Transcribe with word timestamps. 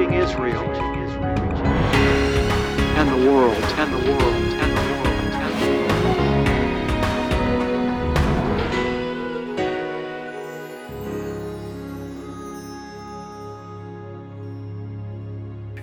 reaching 0.00 0.14
Israel 0.14 0.64
and 2.98 3.08
the 3.08 3.30
world 3.30 3.54
and 3.54 3.92
the 3.92 3.98
world 4.10 4.34
and 4.62 4.70
the 4.76 4.82
world. 4.82 5.08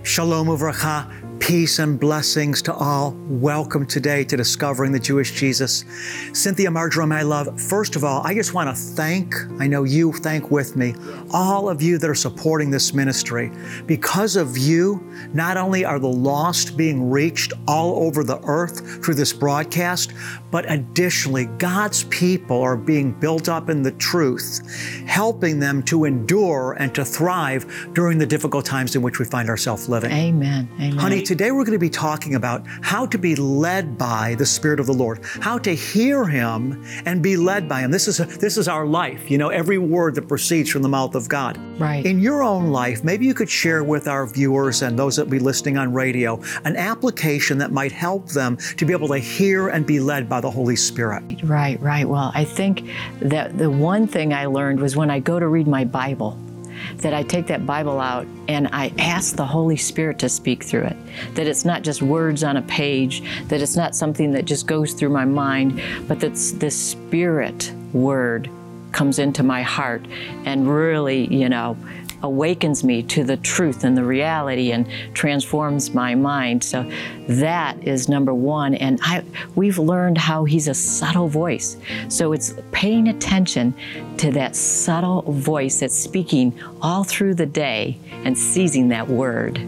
Shalom 0.02 0.48
uvracha, 0.48 1.06
peace 1.48 1.78
and 1.78 1.98
blessings 1.98 2.60
to 2.60 2.74
all. 2.74 3.16
Welcome 3.26 3.86
today 3.86 4.22
to 4.22 4.36
Discovering 4.36 4.92
the 4.92 4.98
Jewish 4.98 5.32
Jesus. 5.32 5.86
Cynthia 6.34 6.70
Marjoram, 6.70 7.10
I 7.10 7.22
love. 7.22 7.58
First 7.58 7.96
of 7.96 8.04
all, 8.04 8.20
I 8.22 8.34
just 8.34 8.52
want 8.52 8.68
to 8.68 8.74
thank, 8.74 9.34
I 9.58 9.66
know 9.66 9.84
you 9.84 10.12
thank 10.12 10.50
with 10.50 10.76
me, 10.76 10.94
all 11.30 11.70
of 11.70 11.80
you 11.80 11.96
that 11.96 12.10
are 12.10 12.14
supporting 12.14 12.70
this 12.70 12.92
ministry. 12.92 13.50
Because 13.86 14.36
of 14.36 14.58
you, 14.58 15.02
not 15.32 15.56
only 15.56 15.86
are 15.86 15.98
the 15.98 16.06
lost 16.06 16.76
being 16.76 17.08
reached 17.08 17.54
all 17.66 18.04
over 18.04 18.22
the 18.22 18.40
earth 18.42 19.02
through 19.02 19.14
this 19.14 19.32
broadcast, 19.32 20.12
but 20.50 20.70
additionally, 20.70 21.46
God's 21.56 22.04
people 22.04 22.60
are 22.60 22.76
being 22.76 23.10
built 23.12 23.48
up 23.48 23.70
in 23.70 23.82
the 23.82 23.92
truth, 23.92 24.60
helping 25.06 25.58
them 25.58 25.82
to 25.84 26.04
endure 26.04 26.76
and 26.78 26.94
to 26.94 27.06
thrive 27.06 27.88
during 27.94 28.18
the 28.18 28.26
difficult 28.26 28.66
times 28.66 28.96
in 28.96 29.00
which 29.00 29.18
we 29.18 29.24
find 29.24 29.48
ourselves 29.48 29.88
living. 29.88 30.12
Amen. 30.12 30.68
Amen. 30.74 30.98
Honey, 30.98 31.22
today 31.22 31.37
we're 31.46 31.64
going 31.64 31.72
to 31.72 31.78
be 31.78 31.90
talking 31.90 32.34
about 32.34 32.62
how 32.82 33.06
to 33.06 33.18
be 33.18 33.36
led 33.36 33.96
by 33.96 34.34
the 34.36 34.46
Spirit 34.46 34.80
of 34.80 34.86
the 34.86 34.92
Lord, 34.92 35.20
how 35.40 35.58
to 35.58 35.74
hear 35.74 36.26
Him 36.26 36.84
and 37.06 37.22
be 37.22 37.36
led 37.36 37.68
by 37.68 37.80
Him. 37.80 37.90
This 37.90 38.08
is 38.08 38.18
this 38.38 38.56
is 38.56 38.68
our 38.68 38.86
life. 38.86 39.30
You 39.30 39.38
know, 39.38 39.48
every 39.48 39.78
word 39.78 40.14
that 40.16 40.28
proceeds 40.28 40.70
from 40.70 40.82
the 40.82 40.88
mouth 40.88 41.14
of 41.14 41.28
God. 41.28 41.58
Right. 41.80 42.04
In 42.04 42.18
your 42.20 42.42
own 42.42 42.70
life, 42.70 43.04
maybe 43.04 43.24
you 43.24 43.34
could 43.34 43.48
share 43.48 43.84
with 43.84 44.08
our 44.08 44.26
viewers 44.26 44.82
and 44.82 44.98
those 44.98 45.16
that 45.16 45.30
be 45.30 45.38
listening 45.38 45.78
on 45.78 45.92
radio 45.92 46.40
an 46.64 46.76
application 46.76 47.58
that 47.58 47.72
might 47.72 47.92
help 47.92 48.28
them 48.28 48.56
to 48.76 48.84
be 48.84 48.92
able 48.92 49.08
to 49.08 49.18
hear 49.18 49.68
and 49.68 49.86
be 49.86 50.00
led 50.00 50.28
by 50.28 50.40
the 50.40 50.50
Holy 50.50 50.76
Spirit. 50.76 51.22
Right, 51.44 51.80
right. 51.80 52.08
Well, 52.08 52.32
I 52.34 52.44
think 52.44 52.90
that 53.20 53.58
the 53.58 53.70
one 53.70 54.06
thing 54.06 54.32
I 54.34 54.46
learned 54.46 54.80
was 54.80 54.96
when 54.96 55.10
I 55.10 55.20
go 55.20 55.38
to 55.38 55.46
read 55.48 55.68
my 55.68 55.84
Bible, 55.84 56.38
that 56.98 57.14
I 57.14 57.22
take 57.22 57.46
that 57.48 57.66
Bible 57.66 58.00
out 58.00 58.26
and 58.48 58.68
I 58.72 58.92
ask 58.98 59.36
the 59.36 59.46
Holy 59.46 59.76
Spirit 59.76 60.18
to 60.20 60.28
speak 60.28 60.64
through 60.64 60.84
it. 60.84 60.96
That 61.34 61.46
it's 61.46 61.64
not 61.64 61.82
just 61.82 62.02
words 62.02 62.44
on 62.44 62.56
a 62.56 62.62
page, 62.62 63.22
that 63.48 63.60
it's 63.60 63.76
not 63.76 63.94
something 63.94 64.32
that 64.32 64.44
just 64.44 64.66
goes 64.66 64.92
through 64.92 65.10
my 65.10 65.24
mind, 65.24 65.80
but 66.06 66.20
that 66.20 66.34
the 66.58 66.70
Spirit 66.70 67.72
word 67.92 68.50
comes 68.92 69.18
into 69.18 69.42
my 69.42 69.62
heart 69.62 70.06
and 70.44 70.68
really, 70.68 71.32
you 71.32 71.48
know, 71.48 71.76
awakens 72.22 72.84
me 72.84 73.02
to 73.04 73.24
the 73.24 73.36
truth 73.36 73.84
and 73.84 73.96
the 73.96 74.04
reality 74.04 74.72
and 74.72 74.88
transforms 75.14 75.94
my 75.94 76.14
mind. 76.14 76.64
So 76.64 76.90
that 77.28 77.82
is 77.86 78.08
number 78.08 78.34
one. 78.34 78.74
And 78.74 78.98
I, 79.02 79.24
we've 79.54 79.78
learned 79.78 80.18
how 80.18 80.44
he's 80.44 80.68
a 80.68 80.74
subtle 80.74 81.28
voice. 81.28 81.76
So 82.08 82.32
it's 82.32 82.54
paying 82.72 83.08
attention 83.08 83.74
to 84.18 84.30
that 84.32 84.56
subtle 84.56 85.22
voice 85.22 85.80
that's 85.80 85.96
speaking 85.96 86.58
all 86.82 87.04
through 87.04 87.34
the 87.34 87.46
day 87.46 87.98
and 88.24 88.36
seizing 88.36 88.88
that 88.88 89.08
word. 89.08 89.58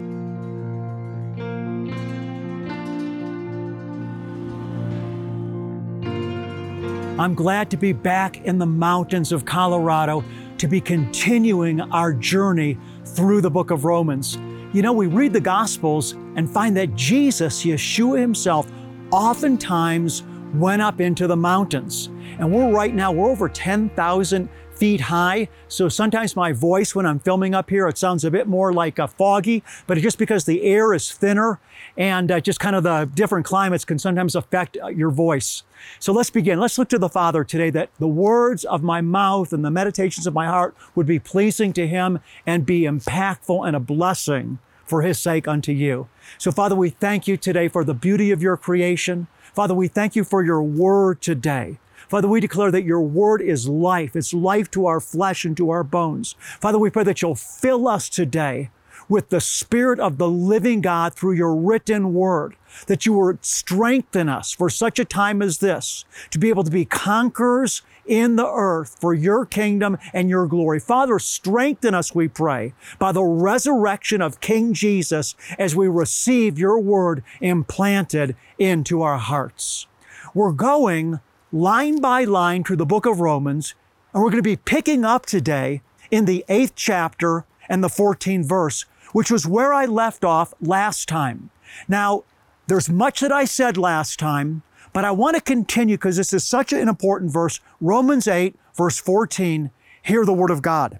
I'm 7.21 7.35
glad 7.35 7.69
to 7.69 7.77
be 7.77 7.93
back 7.93 8.43
in 8.45 8.57
the 8.57 8.65
mountains 8.65 9.31
of 9.31 9.45
Colorado 9.45 10.23
to 10.61 10.67
be 10.67 10.79
continuing 10.79 11.81
our 11.81 12.13
journey 12.13 12.77
through 13.03 13.41
the 13.41 13.49
book 13.49 13.71
of 13.71 13.83
Romans. 13.83 14.37
You 14.73 14.83
know, 14.83 14.93
we 14.93 15.07
read 15.07 15.33
the 15.33 15.41
Gospels 15.41 16.11
and 16.35 16.47
find 16.47 16.77
that 16.77 16.95
Jesus, 16.95 17.65
Yeshua 17.65 18.19
himself, 18.19 18.71
oftentimes 19.11 20.21
went 20.53 20.83
up 20.83 21.01
into 21.01 21.25
the 21.25 21.35
mountains. 21.35 22.09
And 22.37 22.53
we're 22.53 22.71
right 22.71 22.93
now, 22.93 23.11
we're 23.11 23.31
over 23.31 23.49
10,000 23.49 24.49
feet 24.81 25.01
high. 25.01 25.47
So 25.67 25.89
sometimes 25.89 26.35
my 26.35 26.53
voice 26.53 26.95
when 26.95 27.05
I'm 27.05 27.19
filming 27.19 27.53
up 27.53 27.69
here, 27.69 27.87
it 27.87 27.99
sounds 27.99 28.25
a 28.25 28.31
bit 28.31 28.47
more 28.47 28.73
like 28.73 28.97
a 28.97 29.07
foggy, 29.07 29.63
but 29.85 29.99
just 29.99 30.17
because 30.17 30.45
the 30.45 30.63
air 30.63 30.91
is 30.95 31.11
thinner 31.11 31.59
and 31.97 32.31
uh, 32.31 32.39
just 32.39 32.59
kind 32.59 32.75
of 32.75 32.81
the 32.81 33.07
different 33.13 33.45
climates 33.45 33.85
can 33.85 33.99
sometimes 33.99 34.35
affect 34.35 34.79
uh, 34.83 34.87
your 34.87 35.11
voice. 35.11 35.61
So 35.99 36.11
let's 36.11 36.31
begin. 36.31 36.59
Let's 36.59 36.79
look 36.79 36.89
to 36.89 36.97
the 36.97 37.09
Father 37.09 37.43
today 37.43 37.69
that 37.69 37.91
the 37.99 38.07
words 38.07 38.65
of 38.65 38.81
my 38.81 39.01
mouth 39.01 39.53
and 39.53 39.63
the 39.63 39.69
meditations 39.69 40.25
of 40.25 40.33
my 40.33 40.47
heart 40.47 40.75
would 40.95 41.05
be 41.05 41.19
pleasing 41.19 41.73
to 41.73 41.87
Him 41.87 42.17
and 42.47 42.65
be 42.65 42.81
impactful 42.81 43.67
and 43.67 43.75
a 43.75 43.79
blessing 43.79 44.57
for 44.83 45.03
His 45.03 45.19
sake 45.19 45.47
unto 45.47 45.71
you. 45.71 46.09
So, 46.39 46.51
Father, 46.51 46.75
we 46.75 46.89
thank 46.89 47.27
you 47.27 47.37
today 47.37 47.67
for 47.67 47.83
the 47.83 47.93
beauty 47.93 48.31
of 48.31 48.41
your 48.41 48.57
creation. 48.57 49.27
Father, 49.53 49.75
we 49.75 49.87
thank 49.87 50.15
you 50.15 50.23
for 50.23 50.43
your 50.43 50.63
word 50.63 51.21
today. 51.21 51.77
Father, 52.11 52.27
we 52.27 52.41
declare 52.41 52.71
that 52.71 52.83
your 52.83 52.99
word 52.99 53.41
is 53.41 53.69
life. 53.69 54.17
It's 54.17 54.33
life 54.33 54.69
to 54.71 54.85
our 54.85 54.99
flesh 54.99 55.45
and 55.45 55.55
to 55.55 55.69
our 55.69 55.81
bones. 55.81 56.35
Father, 56.59 56.77
we 56.77 56.89
pray 56.89 57.05
that 57.05 57.21
you'll 57.21 57.35
fill 57.35 57.87
us 57.87 58.09
today 58.09 58.69
with 59.07 59.29
the 59.29 59.39
Spirit 59.39 59.97
of 59.97 60.17
the 60.17 60.27
living 60.27 60.81
God 60.81 61.13
through 61.13 61.35
your 61.35 61.55
written 61.55 62.13
word, 62.13 62.57
that 62.87 63.05
you 63.05 63.13
will 63.13 63.37
strengthen 63.39 64.27
us 64.27 64.51
for 64.51 64.69
such 64.69 64.99
a 64.99 65.05
time 65.05 65.41
as 65.41 65.59
this 65.59 66.03
to 66.31 66.37
be 66.37 66.49
able 66.49 66.65
to 66.65 66.69
be 66.69 66.83
conquerors 66.83 67.81
in 68.05 68.35
the 68.35 68.45
earth 68.45 68.97
for 68.99 69.13
your 69.13 69.45
kingdom 69.45 69.97
and 70.13 70.29
your 70.29 70.47
glory. 70.47 70.81
Father, 70.81 71.17
strengthen 71.17 71.95
us, 71.95 72.13
we 72.13 72.27
pray, 72.27 72.73
by 72.99 73.13
the 73.13 73.23
resurrection 73.23 74.21
of 74.21 74.41
King 74.41 74.73
Jesus 74.73 75.33
as 75.57 75.77
we 75.77 75.87
receive 75.87 76.59
your 76.59 76.77
word 76.77 77.23
implanted 77.39 78.35
into 78.59 79.01
our 79.01 79.17
hearts. 79.17 79.87
We're 80.33 80.51
going 80.51 81.21
line 81.51 81.99
by 81.99 82.23
line 82.23 82.63
through 82.63 82.77
the 82.77 82.85
book 82.85 83.05
of 83.05 83.19
Romans, 83.19 83.75
and 84.13 84.23
we're 84.23 84.29
going 84.29 84.43
to 84.43 84.49
be 84.49 84.55
picking 84.55 85.03
up 85.03 85.25
today 85.25 85.81
in 86.09 86.25
the 86.25 86.45
eighth 86.47 86.73
chapter 86.75 87.45
and 87.67 87.83
the 87.83 87.89
14th 87.89 88.45
verse, 88.45 88.85
which 89.11 89.29
was 89.29 89.47
where 89.47 89.73
I 89.73 89.85
left 89.85 90.23
off 90.23 90.53
last 90.61 91.09
time. 91.09 91.49
Now, 91.87 92.23
there's 92.67 92.89
much 92.89 93.19
that 93.19 93.31
I 93.31 93.45
said 93.45 93.77
last 93.77 94.17
time, 94.19 94.63
but 94.93 95.05
I 95.05 95.11
want 95.11 95.35
to 95.35 95.41
continue 95.41 95.97
because 95.97 96.17
this 96.17 96.33
is 96.33 96.45
such 96.45 96.71
an 96.73 96.87
important 96.87 97.31
verse. 97.31 97.59
Romans 97.79 98.27
8, 98.27 98.55
verse 98.75 98.99
14. 98.99 99.71
Hear 100.03 100.25
the 100.25 100.33
word 100.33 100.51
of 100.51 100.61
God. 100.61 100.99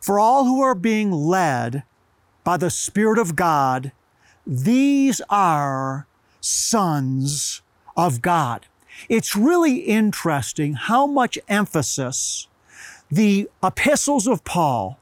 For 0.00 0.18
all 0.18 0.44
who 0.44 0.62
are 0.62 0.74
being 0.74 1.12
led 1.12 1.82
by 2.42 2.56
the 2.56 2.70
Spirit 2.70 3.18
of 3.18 3.36
God, 3.36 3.92
these 4.46 5.20
are 5.28 6.06
sons 6.40 7.62
of 7.96 8.22
God. 8.22 8.66
It's 9.08 9.36
really 9.36 9.78
interesting 9.78 10.74
how 10.74 11.06
much 11.06 11.38
emphasis 11.48 12.46
the 13.10 13.48
epistles 13.62 14.26
of 14.26 14.44
Paul 14.44 14.98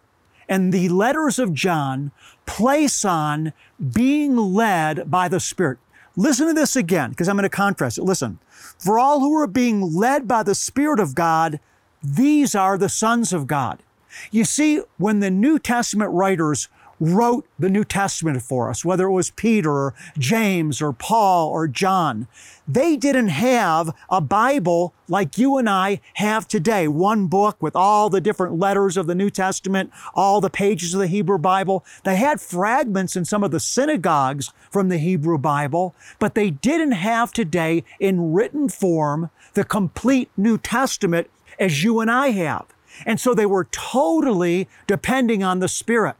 and 0.48 0.72
the 0.72 0.88
letters 0.88 1.38
of 1.38 1.52
John 1.52 2.10
place 2.46 3.04
on 3.04 3.52
being 3.92 4.36
led 4.36 5.10
by 5.10 5.28
the 5.28 5.40
Spirit. 5.40 5.78
Listen 6.16 6.48
to 6.48 6.54
this 6.54 6.74
again, 6.74 7.10
because 7.10 7.28
I'm 7.28 7.36
going 7.36 7.42
to 7.42 7.48
contrast 7.48 7.98
it. 7.98 8.04
Listen. 8.04 8.38
For 8.78 8.98
all 8.98 9.20
who 9.20 9.36
are 9.38 9.46
being 9.46 9.94
led 9.94 10.26
by 10.26 10.42
the 10.42 10.54
Spirit 10.54 11.00
of 11.00 11.14
God, 11.14 11.60
these 12.02 12.54
are 12.54 12.78
the 12.78 12.88
sons 12.88 13.32
of 13.32 13.46
God. 13.46 13.82
You 14.30 14.44
see, 14.44 14.80
when 14.96 15.20
the 15.20 15.30
New 15.30 15.58
Testament 15.58 16.10
writers 16.12 16.68
wrote 17.00 17.46
the 17.58 17.70
New 17.70 17.84
Testament 17.84 18.42
for 18.42 18.70
us, 18.70 18.84
whether 18.84 19.06
it 19.06 19.12
was 19.12 19.30
Peter 19.30 19.70
or 19.70 19.94
James 20.18 20.82
or 20.82 20.92
Paul 20.92 21.48
or 21.48 21.68
John. 21.68 22.26
They 22.66 22.96
didn't 22.96 23.28
have 23.28 23.94
a 24.10 24.20
Bible 24.20 24.92
like 25.08 25.38
you 25.38 25.56
and 25.56 25.68
I 25.68 26.00
have 26.14 26.46
today, 26.46 26.86
one 26.86 27.26
book 27.26 27.56
with 27.60 27.74
all 27.74 28.10
the 28.10 28.20
different 28.20 28.58
letters 28.58 28.96
of 28.96 29.06
the 29.06 29.14
New 29.14 29.30
Testament, 29.30 29.90
all 30.14 30.40
the 30.40 30.50
pages 30.50 30.92
of 30.92 31.00
the 31.00 31.06
Hebrew 31.06 31.38
Bible. 31.38 31.84
They 32.04 32.16
had 32.16 32.40
fragments 32.40 33.16
in 33.16 33.24
some 33.24 33.42
of 33.42 33.50
the 33.50 33.60
synagogues 33.60 34.52
from 34.70 34.88
the 34.88 34.98
Hebrew 34.98 35.38
Bible, 35.38 35.94
but 36.18 36.34
they 36.34 36.50
didn't 36.50 36.92
have 36.92 37.32
today 37.32 37.84
in 37.98 38.32
written 38.32 38.68
form 38.68 39.30
the 39.54 39.64
complete 39.64 40.30
New 40.36 40.58
Testament 40.58 41.30
as 41.58 41.82
you 41.82 42.00
and 42.00 42.10
I 42.10 42.28
have. 42.30 42.66
And 43.06 43.20
so 43.20 43.34
they 43.34 43.46
were 43.46 43.64
totally 43.64 44.68
depending 44.86 45.42
on 45.42 45.60
the 45.60 45.68
Spirit. 45.68 46.16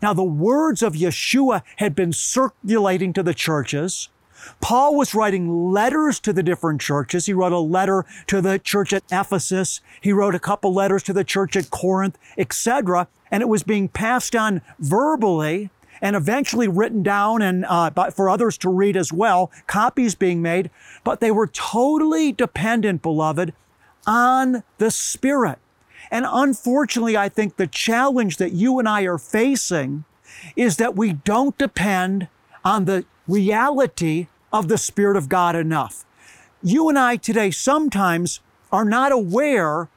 Now, 0.00 0.12
the 0.12 0.22
words 0.22 0.82
of 0.82 0.94
Yeshua 0.94 1.62
had 1.76 1.94
been 1.94 2.12
circulating 2.12 3.12
to 3.14 3.22
the 3.22 3.34
churches. 3.34 4.08
Paul 4.60 4.96
was 4.96 5.14
writing 5.14 5.72
letters 5.72 6.20
to 6.20 6.32
the 6.32 6.42
different 6.42 6.80
churches. 6.80 7.26
He 7.26 7.32
wrote 7.32 7.52
a 7.52 7.58
letter 7.58 8.04
to 8.28 8.40
the 8.40 8.58
church 8.58 8.92
at 8.92 9.02
Ephesus. 9.10 9.80
He 10.00 10.12
wrote 10.12 10.34
a 10.34 10.40
couple 10.40 10.72
letters 10.72 11.02
to 11.04 11.12
the 11.12 11.24
church 11.24 11.56
at 11.56 11.70
Corinth, 11.70 12.18
etc. 12.36 13.08
And 13.30 13.42
it 13.42 13.48
was 13.48 13.62
being 13.62 13.88
passed 13.88 14.36
on 14.36 14.62
verbally 14.78 15.70
and 16.00 16.14
eventually 16.14 16.68
written 16.68 17.02
down 17.02 17.42
and 17.42 17.64
uh, 17.64 17.90
for 18.10 18.30
others 18.30 18.56
to 18.58 18.68
read 18.68 18.96
as 18.96 19.12
well, 19.12 19.50
copies 19.66 20.14
being 20.14 20.40
made. 20.40 20.70
But 21.02 21.20
they 21.20 21.32
were 21.32 21.48
totally 21.48 22.32
dependent, 22.32 23.02
beloved, 23.02 23.52
on 24.06 24.62
the 24.78 24.90
Spirit. 24.90 25.58
And 26.10 26.26
unfortunately, 26.28 27.16
I 27.16 27.28
think 27.28 27.56
the 27.56 27.66
challenge 27.66 28.36
that 28.38 28.52
you 28.52 28.78
and 28.78 28.88
I 28.88 29.02
are 29.02 29.18
facing 29.18 30.04
is 30.56 30.76
that 30.76 30.96
we 30.96 31.12
don't 31.12 31.56
depend 31.58 32.28
on 32.64 32.84
the 32.84 33.04
reality 33.26 34.28
of 34.52 34.68
the 34.68 34.78
Spirit 34.78 35.16
of 35.16 35.28
God 35.28 35.54
enough. 35.54 36.04
You 36.62 36.88
and 36.88 36.98
I 36.98 37.16
today 37.16 37.50
sometimes 37.50 38.40
are 38.72 38.84
not 38.84 39.12
aware 39.12 39.88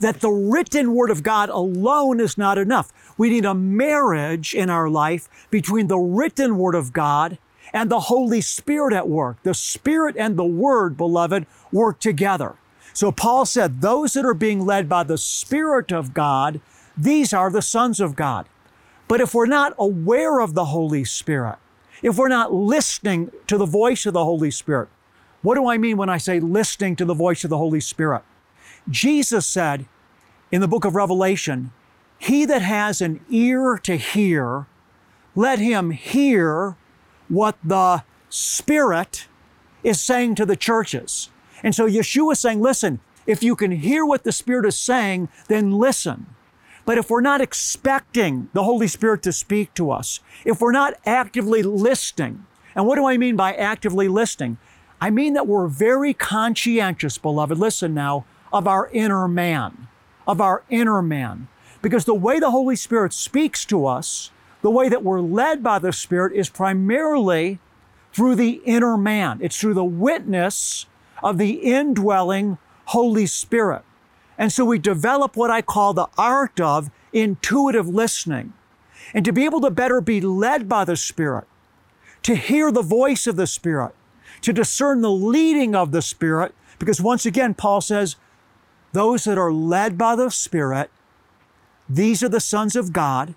that 0.00 0.20
the 0.20 0.30
written 0.30 0.94
Word 0.94 1.10
of 1.10 1.22
God 1.22 1.50
alone 1.50 2.20
is 2.20 2.38
not 2.38 2.58
enough. 2.58 2.92
We 3.16 3.30
need 3.30 3.44
a 3.44 3.54
marriage 3.54 4.54
in 4.54 4.70
our 4.70 4.88
life 4.88 5.28
between 5.50 5.88
the 5.88 5.98
written 5.98 6.56
Word 6.56 6.74
of 6.74 6.92
God 6.92 7.38
and 7.72 7.90
the 7.90 8.00
Holy 8.00 8.40
Spirit 8.40 8.94
at 8.94 9.08
work. 9.08 9.42
The 9.42 9.54
Spirit 9.54 10.16
and 10.18 10.36
the 10.36 10.44
Word, 10.44 10.96
beloved, 10.96 11.46
work 11.70 12.00
together. 12.00 12.56
So 12.94 13.10
Paul 13.10 13.44
said, 13.44 13.80
those 13.80 14.12
that 14.12 14.24
are 14.24 14.34
being 14.34 14.64
led 14.64 14.88
by 14.88 15.02
the 15.02 15.18
Spirit 15.18 15.92
of 15.92 16.14
God, 16.14 16.60
these 16.96 17.34
are 17.34 17.50
the 17.50 17.60
sons 17.60 17.98
of 17.98 18.14
God. 18.14 18.46
But 19.08 19.20
if 19.20 19.34
we're 19.34 19.46
not 19.46 19.74
aware 19.78 20.40
of 20.40 20.54
the 20.54 20.66
Holy 20.66 21.04
Spirit, 21.04 21.56
if 22.02 22.16
we're 22.16 22.28
not 22.28 22.54
listening 22.54 23.32
to 23.48 23.58
the 23.58 23.66
voice 23.66 24.06
of 24.06 24.14
the 24.14 24.24
Holy 24.24 24.50
Spirit, 24.50 24.88
what 25.42 25.56
do 25.56 25.68
I 25.68 25.76
mean 25.76 25.96
when 25.96 26.08
I 26.08 26.18
say 26.18 26.38
listening 26.38 26.94
to 26.96 27.04
the 27.04 27.14
voice 27.14 27.42
of 27.42 27.50
the 27.50 27.58
Holy 27.58 27.80
Spirit? 27.80 28.22
Jesus 28.88 29.44
said 29.44 29.86
in 30.52 30.60
the 30.60 30.68
book 30.68 30.84
of 30.84 30.94
Revelation, 30.94 31.72
He 32.18 32.44
that 32.44 32.62
has 32.62 33.00
an 33.00 33.20
ear 33.28 33.76
to 33.82 33.96
hear, 33.96 34.66
let 35.34 35.58
him 35.58 35.90
hear 35.90 36.76
what 37.28 37.56
the 37.64 38.04
Spirit 38.28 39.26
is 39.82 40.00
saying 40.00 40.36
to 40.36 40.46
the 40.46 40.56
churches. 40.56 41.30
And 41.64 41.74
so 41.74 41.88
Yeshua 41.88 42.32
is 42.32 42.40
saying, 42.40 42.60
listen, 42.60 43.00
if 43.26 43.42
you 43.42 43.56
can 43.56 43.70
hear 43.72 44.04
what 44.04 44.22
the 44.22 44.32
Spirit 44.32 44.66
is 44.66 44.76
saying, 44.76 45.30
then 45.48 45.72
listen. 45.72 46.26
But 46.84 46.98
if 46.98 47.08
we're 47.08 47.22
not 47.22 47.40
expecting 47.40 48.50
the 48.52 48.64
Holy 48.64 48.86
Spirit 48.86 49.22
to 49.22 49.32
speak 49.32 49.72
to 49.74 49.90
us, 49.90 50.20
if 50.44 50.60
we're 50.60 50.72
not 50.72 50.94
actively 51.06 51.62
listening, 51.62 52.44
and 52.76 52.86
what 52.86 52.96
do 52.96 53.06
I 53.06 53.16
mean 53.16 53.34
by 53.34 53.54
actively 53.54 54.08
listening? 54.08 54.58
I 55.00 55.08
mean 55.08 55.32
that 55.32 55.46
we're 55.46 55.66
very 55.66 56.12
conscientious, 56.12 57.16
beloved, 57.16 57.58
listen 57.58 57.94
now, 57.94 58.26
of 58.52 58.68
our 58.68 58.90
inner 58.90 59.26
man, 59.26 59.88
of 60.28 60.42
our 60.42 60.64
inner 60.68 61.00
man. 61.00 61.48
Because 61.80 62.04
the 62.04 62.14
way 62.14 62.38
the 62.38 62.50
Holy 62.50 62.76
Spirit 62.76 63.14
speaks 63.14 63.64
to 63.66 63.86
us, 63.86 64.30
the 64.60 64.70
way 64.70 64.90
that 64.90 65.02
we're 65.02 65.20
led 65.20 65.62
by 65.62 65.78
the 65.78 65.92
Spirit 65.92 66.34
is 66.34 66.50
primarily 66.50 67.58
through 68.12 68.34
the 68.34 68.60
inner 68.66 68.98
man. 68.98 69.38
It's 69.40 69.58
through 69.58 69.74
the 69.74 69.84
witness 69.84 70.86
of 71.22 71.38
the 71.38 71.52
indwelling 71.52 72.58
Holy 72.86 73.26
Spirit. 73.26 73.82
And 74.36 74.52
so 74.52 74.64
we 74.64 74.78
develop 74.78 75.36
what 75.36 75.50
I 75.50 75.62
call 75.62 75.94
the 75.94 76.08
art 76.18 76.60
of 76.60 76.90
intuitive 77.12 77.88
listening. 77.88 78.52
And 79.12 79.24
to 79.24 79.32
be 79.32 79.44
able 79.44 79.60
to 79.60 79.70
better 79.70 80.00
be 80.00 80.20
led 80.20 80.68
by 80.68 80.84
the 80.84 80.96
Spirit, 80.96 81.44
to 82.22 82.34
hear 82.34 82.72
the 82.72 82.82
voice 82.82 83.26
of 83.26 83.36
the 83.36 83.46
Spirit, 83.46 83.94
to 84.40 84.52
discern 84.52 85.00
the 85.00 85.10
leading 85.10 85.74
of 85.74 85.92
the 85.92 86.02
Spirit, 86.02 86.54
because 86.78 87.00
once 87.00 87.24
again, 87.24 87.54
Paul 87.54 87.80
says, 87.80 88.16
those 88.92 89.24
that 89.24 89.38
are 89.38 89.52
led 89.52 89.98
by 89.98 90.16
the 90.16 90.30
Spirit, 90.30 90.90
these 91.88 92.22
are 92.22 92.28
the 92.28 92.40
sons 92.40 92.76
of 92.76 92.92
God. 92.92 93.34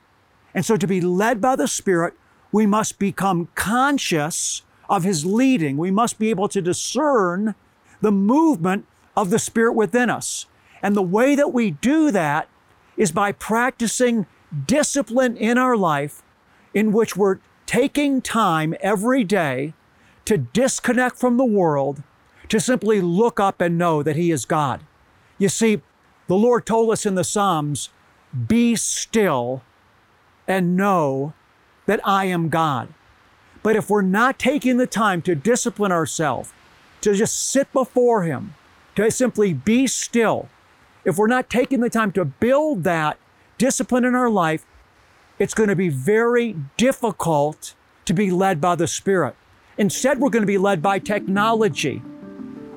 And 0.54 0.66
so 0.66 0.78
to 0.78 0.88
be 0.88 1.02
led 1.02 1.42
by 1.42 1.56
the 1.56 1.68
Spirit, 1.68 2.14
we 2.52 2.66
must 2.66 2.98
become 2.98 3.50
conscious 3.56 4.64
of 4.90 5.04
His 5.04 5.26
leading. 5.26 5.78
We 5.78 5.92
must 5.92 6.18
be 6.18 6.30
able 6.30 6.48
to 6.50 6.62
discern 6.62 7.56
the 8.02 8.12
movement 8.12 8.86
of 9.16 9.30
the 9.30 9.40
Spirit 9.40 9.74
within 9.74 10.10
us. 10.10 10.46
And 10.82 10.96
the 10.96 11.02
way 11.02 11.36
that 11.36 11.54
we 11.54 11.72
do 11.72 12.12
that 12.12 12.48
is 12.96 13.12
by 13.12 13.32
practicing 13.32 14.26
discipline 14.66 15.36
in 15.38 15.58
our 15.58 15.76
life 15.76 16.22
in 16.74 16.92
which 16.92 17.16
we're 17.16 17.40
taking 17.66 18.22
time 18.22 18.76
every 18.80 19.24
day 19.24 19.74
to 20.26 20.38
disconnect 20.38 21.18
from 21.18 21.38
the 21.38 21.46
world, 21.46 22.04
to 22.50 22.60
simply 22.60 23.02
look 23.02 23.40
up 23.40 23.62
and 23.62 23.78
know 23.78 24.04
that 24.04 24.16
He 24.16 24.32
is 24.32 24.46
God. 24.46 24.82
You 25.38 25.50
see, 25.50 25.82
the 26.28 26.36
Lord 26.36 26.66
told 26.66 26.92
us 26.92 27.06
in 27.06 27.16
the 27.16 27.24
Psalms, 27.24 27.90
Be 28.48 28.76
still 28.76 29.64
and 30.48 30.76
know 30.78 31.34
that 31.86 32.02
I 32.06 32.26
am 32.26 32.50
God. 32.50 32.94
But 33.64 33.76
if 33.76 33.90
we're 33.90 34.02
not 34.02 34.40
taking 34.40 34.78
the 34.78 34.88
time 34.88 35.22
to 35.24 35.36
discipline 35.36 35.92
ourselves, 35.92 36.54
to 37.02 37.14
just 37.14 37.52
sit 37.52 37.72
before 37.74 38.24
Him, 38.24 38.56
to 38.96 39.10
simply 39.12 39.54
be 39.54 39.88
still, 39.88 40.50
if 41.06 41.18
we're 41.18 41.28
not 41.28 41.50
taking 41.50 41.80
the 41.80 41.90
time 41.90 42.12
to 42.14 42.26
build 42.26 42.84
that 42.84 43.18
discipline 43.58 44.04
in 44.04 44.16
our 44.16 44.30
life, 44.30 44.66
it's 45.40 45.54
going 45.54 45.70
to 45.70 45.76
be 45.76 45.90
very 45.90 46.56
difficult 46.78 47.76
to 48.06 48.14
be 48.14 48.32
led 48.32 48.60
by 48.60 48.76
the 48.76 48.88
Spirit. 48.88 49.36
Instead, 49.78 50.20
we're 50.20 50.30
going 50.30 50.44
to 50.44 50.48
be 50.48 50.58
led 50.58 50.82
by 50.82 51.00
technology. 51.00 52.02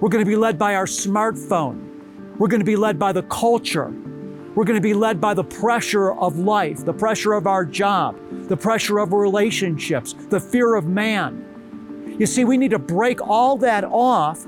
We're 0.01 0.11
going 0.11 0.25
to 0.25 0.29
be 0.29 0.37
led 0.37 0.59
by 0.59 0.75
our 0.75 0.87
smartphone. 0.87 2.37
We're 2.39 2.49
going 2.49 2.61
to 2.61 2.65
be 2.67 2.77
led 2.77 2.99
by 2.99 3.13
the 3.13 3.23
culture. 3.25 3.93
We're 4.55 4.65
going 4.65 4.77
to 4.79 4.83
be 4.83 4.95
led 4.95 5.21
by 5.21 5.35
the 5.35 5.45
pressure 5.45 6.13
of 6.13 6.39
life, 6.39 6.85
the 6.85 6.93
pressure 6.93 7.33
of 7.33 7.47
our 7.47 7.65
job, 7.65 8.19
the 8.49 8.57
pressure 8.57 8.99
of 8.99 9.13
relationships, 9.13 10.15
the 10.29 10.41
fear 10.41 10.75
of 10.75 10.87
man. 10.87 11.47
You 12.21 12.27
see, 12.27 12.45
we 12.45 12.59
need 12.59 12.73
to 12.73 12.79
break 12.79 13.27
all 13.27 13.57
that 13.57 13.83
off 13.83 14.45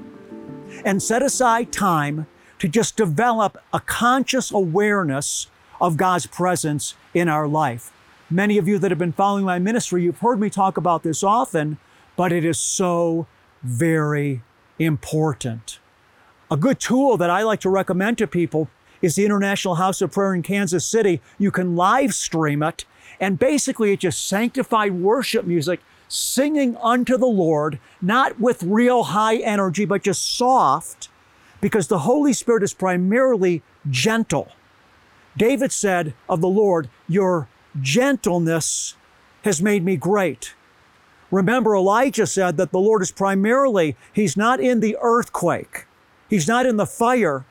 and 0.85 1.03
set 1.03 1.23
aside 1.23 1.73
time 1.73 2.27
to 2.59 2.69
just 2.69 2.99
develop 2.99 3.57
a 3.73 3.81
conscious 3.81 4.51
awareness 4.51 5.47
of 5.81 5.97
God's 5.97 6.27
presence 6.27 6.97
in 7.15 7.31
our 7.31 7.49
life. 7.49 7.91
Many 8.29 8.59
of 8.59 8.69
you 8.69 8.79
that 8.79 8.91
have 8.91 8.99
been 8.99 9.13
following 9.13 9.47
my 9.47 9.59
ministry, 9.59 10.03
you've 10.03 10.19
heard 10.19 10.39
me 10.39 10.51
talk 10.51 10.77
about 10.77 11.03
this 11.03 11.23
often, 11.23 11.79
but 12.15 12.31
it 12.31 12.45
is 12.45 12.59
so 12.59 13.27
very 13.63 14.43
important. 14.79 15.79
A 16.51 16.59
good 16.59 16.79
tool 16.79 17.17
that 17.17 17.31
I 17.31 17.43
like 17.43 17.61
to 17.61 17.71
recommend 17.71 18.19
to 18.19 18.27
people 18.27 18.69
is 19.01 19.15
the 19.15 19.25
International 19.25 19.77
House 19.77 20.03
of 20.03 20.13
Prayer 20.13 20.35
in 20.35 20.43
Kansas 20.43 20.85
City. 20.85 21.23
You 21.39 21.51
can 21.51 21.75
live 21.75 22.13
stream 22.13 22.63
it, 22.63 22.85
and 23.19 23.39
basically 23.39 23.95
it's 23.95 24.03
just 24.03 24.29
sanctified 24.29 24.93
worship 24.93 25.47
music, 25.47 25.81
singing 26.13 26.77
unto 26.77 27.17
the 27.17 27.27
Lord, 27.27 27.79
not 28.03 28.39
with 28.39 28.63
real 28.63 29.05
high 29.05 29.37
energy, 29.37 29.87
but 29.87 30.03
just 30.03 30.37
soft, 30.37 31.09
because 31.61 31.89
the 31.89 32.01
Holy 32.01 32.35
Spirit 32.35 32.63
is 32.63 32.75
primarily 32.75 33.63
gentle. 33.89 34.53
David 35.37 35.73
said 35.73 36.13
of 36.29 36.43
the 36.43 36.49
Lord, 36.49 36.91
Your 37.09 37.49
gentleness 37.81 38.95
has 39.45 39.63
made 39.63 39.85
me 39.85 39.97
great. 39.97 40.55
Remember, 41.31 41.75
Elijah 41.75 42.27
said 42.27 42.59
that 42.59 42.73
the 42.73 42.79
Lord 42.79 43.01
is 43.01 43.11
primarily, 43.11 43.97
He's 44.13 44.37
not 44.37 44.61
in 44.61 44.81
the 44.81 44.99
earthquake. 45.01 45.87
He's 46.29 46.47
not 46.47 46.67
in 46.67 46.77
the 46.77 46.87
fire. 46.87 47.47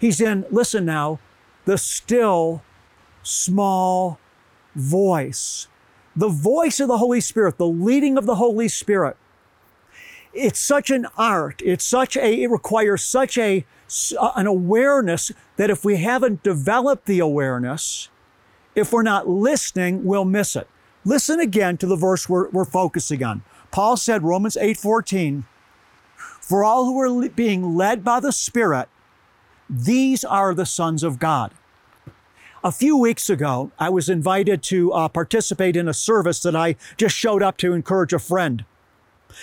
He's 0.00 0.20
in, 0.20 0.46
listen 0.50 0.84
now, 0.84 1.20
the 1.64 1.78
still, 1.78 2.62
small 3.22 4.18
voice. 4.74 5.68
The 6.16 6.28
voice 6.28 6.80
of 6.80 6.88
the 6.88 6.98
Holy 6.98 7.20
Spirit, 7.20 7.56
the 7.56 7.66
leading 7.66 8.18
of 8.18 8.26
the 8.26 8.36
Holy 8.36 8.68
Spirit. 8.68 9.16
It's 10.32 10.60
such 10.60 10.90
an 10.90 11.06
art. 11.16 11.60
It's 11.64 11.84
such 11.84 12.16
a, 12.16 12.42
it 12.42 12.50
requires 12.50 13.02
such 13.02 13.36
a, 13.38 13.64
an 14.36 14.46
awareness 14.46 15.32
that 15.56 15.70
if 15.70 15.84
we 15.84 15.96
haven't 15.96 16.42
developed 16.42 17.06
the 17.06 17.18
awareness, 17.18 18.08
if 18.74 18.92
we're 18.92 19.02
not 19.02 19.28
listening, 19.28 20.04
we'll 20.04 20.24
miss 20.24 20.54
it. 20.54 20.68
Listen 21.04 21.40
again 21.40 21.76
to 21.78 21.86
the 21.86 21.96
verse 21.96 22.28
we're, 22.28 22.48
we're 22.50 22.64
focusing 22.64 23.22
on. 23.22 23.42
Paul 23.70 23.96
said, 23.96 24.22
Romans 24.22 24.56
8 24.56 24.76
14, 24.76 25.44
for 26.16 26.64
all 26.64 26.84
who 26.84 27.00
are 27.00 27.28
being 27.28 27.76
led 27.76 28.04
by 28.04 28.20
the 28.20 28.32
Spirit, 28.32 28.88
these 29.68 30.24
are 30.24 30.54
the 30.54 30.66
sons 30.66 31.02
of 31.02 31.18
God. 31.18 31.52
A 32.62 32.70
few 32.70 32.94
weeks 32.94 33.30
ago, 33.30 33.70
I 33.78 33.88
was 33.88 34.10
invited 34.10 34.62
to 34.64 34.92
uh, 34.92 35.08
participate 35.08 35.76
in 35.76 35.88
a 35.88 35.94
service 35.94 36.40
that 36.42 36.54
I 36.54 36.76
just 36.98 37.16
showed 37.16 37.42
up 37.42 37.56
to 37.58 37.72
encourage 37.72 38.12
a 38.12 38.18
friend. 38.18 38.66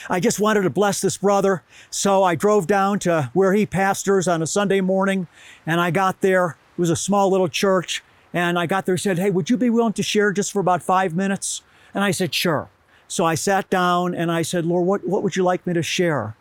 I 0.07 0.19
just 0.19 0.39
wanted 0.39 0.62
to 0.62 0.69
bless 0.69 1.01
this 1.01 1.17
brother, 1.17 1.63
so 1.89 2.21
I 2.21 2.36
drove 2.36 2.67
down 2.67 3.00
to 3.00 3.31
where 3.33 3.53
he 3.53 3.65
pastors 3.65 4.27
on 4.27 4.43
a 4.43 4.47
Sunday 4.47 4.81
morning, 4.81 5.27
and 5.65 5.81
I 5.81 5.89
got 5.89 6.21
there. 6.21 6.57
It 6.77 6.81
was 6.81 6.91
a 6.91 6.95
small 6.95 7.31
little 7.31 7.47
church, 7.47 8.03
and 8.33 8.59
I 8.59 8.67
got 8.67 8.86
there 8.86 8.93
and 8.93 9.01
said, 9.01 9.17
Hey, 9.17 9.31
would 9.31 9.50
you 9.50 9.57
be 9.57 9.71
willing 9.71 9.93
to 9.93 10.03
share 10.03 10.31
just 10.31 10.51
for 10.51 10.59
about 10.59 10.83
five 10.83 11.15
minutes? 11.15 11.63
And 11.95 12.03
I 12.03 12.12
said, 12.12 12.36
Sure. 12.36 12.69
So 13.07 13.25
I 13.25 13.33
sat 13.33 13.67
down 13.71 14.13
and 14.13 14.31
I 14.31 14.43
said, 14.43 14.63
Lord, 14.63 14.86
what, 14.86 15.07
what 15.07 15.24
would 15.24 15.36
you 15.36 15.41
like 15.41 15.65
me 15.65 15.74
to 15.74 15.81
share? 15.81 16.36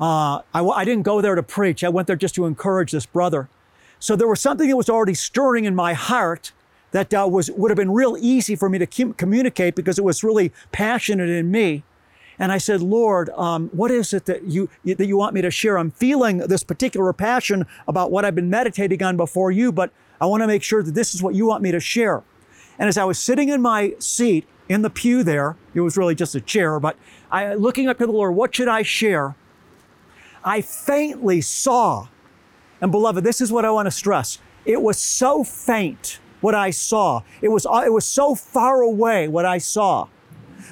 Uh, 0.00 0.40
I, 0.52 0.64
I 0.64 0.84
didn't 0.84 1.04
go 1.04 1.20
there 1.20 1.36
to 1.36 1.42
preach. 1.42 1.84
I 1.84 1.88
went 1.88 2.08
there 2.08 2.16
just 2.16 2.34
to 2.34 2.46
encourage 2.46 2.90
this 2.90 3.06
brother. 3.06 3.48
So 3.98 4.16
there 4.16 4.28
was 4.28 4.40
something 4.40 4.68
that 4.68 4.76
was 4.76 4.90
already 4.90 5.14
stirring 5.14 5.64
in 5.64 5.74
my 5.74 5.94
heart 5.94 6.52
that 6.92 7.12
uh, 7.12 7.26
was 7.30 7.50
would 7.50 7.70
have 7.70 7.76
been 7.76 7.90
real 7.90 8.16
easy 8.18 8.56
for 8.56 8.68
me 8.68 8.78
to 8.78 8.86
com- 8.86 9.14
communicate 9.14 9.74
because 9.74 9.98
it 9.98 10.04
was 10.04 10.22
really 10.22 10.52
passionate 10.72 11.28
in 11.28 11.50
me. 11.50 11.82
And 12.38 12.52
I 12.52 12.58
said, 12.58 12.82
Lord, 12.82 13.30
um, 13.30 13.70
what 13.70 13.90
is 13.90 14.12
it 14.12 14.26
that 14.26 14.44
you 14.44 14.68
that 14.84 15.06
you 15.06 15.16
want 15.16 15.34
me 15.34 15.42
to 15.42 15.50
share? 15.50 15.78
I'm 15.78 15.90
feeling 15.90 16.38
this 16.38 16.62
particular 16.62 17.12
passion 17.12 17.66
about 17.88 18.10
what 18.10 18.24
I've 18.24 18.34
been 18.34 18.50
meditating 18.50 19.02
on 19.02 19.16
before 19.16 19.50
you, 19.50 19.72
but 19.72 19.90
I 20.20 20.26
want 20.26 20.42
to 20.42 20.46
make 20.46 20.62
sure 20.62 20.82
that 20.82 20.94
this 20.94 21.14
is 21.14 21.22
what 21.22 21.34
you 21.34 21.46
want 21.46 21.62
me 21.62 21.72
to 21.72 21.80
share. 21.80 22.22
And 22.78 22.88
as 22.88 22.98
I 22.98 23.04
was 23.04 23.18
sitting 23.18 23.48
in 23.48 23.62
my 23.62 23.94
seat, 23.98 24.46
in 24.68 24.82
the 24.82 24.90
pew 24.90 25.22
there. 25.22 25.56
It 25.74 25.80
was 25.80 25.96
really 25.96 26.14
just 26.14 26.34
a 26.34 26.40
chair, 26.40 26.80
but 26.80 26.96
I, 27.30 27.54
looking 27.54 27.88
up 27.88 27.98
to 27.98 28.06
the 28.06 28.12
Lord, 28.12 28.34
what 28.34 28.54
should 28.54 28.68
I 28.68 28.82
share? 28.82 29.34
I 30.44 30.60
faintly 30.60 31.40
saw, 31.40 32.08
and 32.80 32.92
beloved, 32.92 33.24
this 33.24 33.40
is 33.40 33.52
what 33.52 33.64
I 33.64 33.70
want 33.70 33.86
to 33.86 33.90
stress. 33.90 34.38
It 34.64 34.82
was 34.82 34.98
so 34.98 35.44
faint 35.44 36.20
what 36.40 36.54
I 36.54 36.70
saw. 36.70 37.22
It 37.40 37.48
was, 37.48 37.66
uh, 37.66 37.82
it 37.84 37.92
was 37.92 38.04
so 38.04 38.34
far 38.34 38.82
away 38.82 39.28
what 39.28 39.44
I 39.44 39.58
saw. 39.58 40.08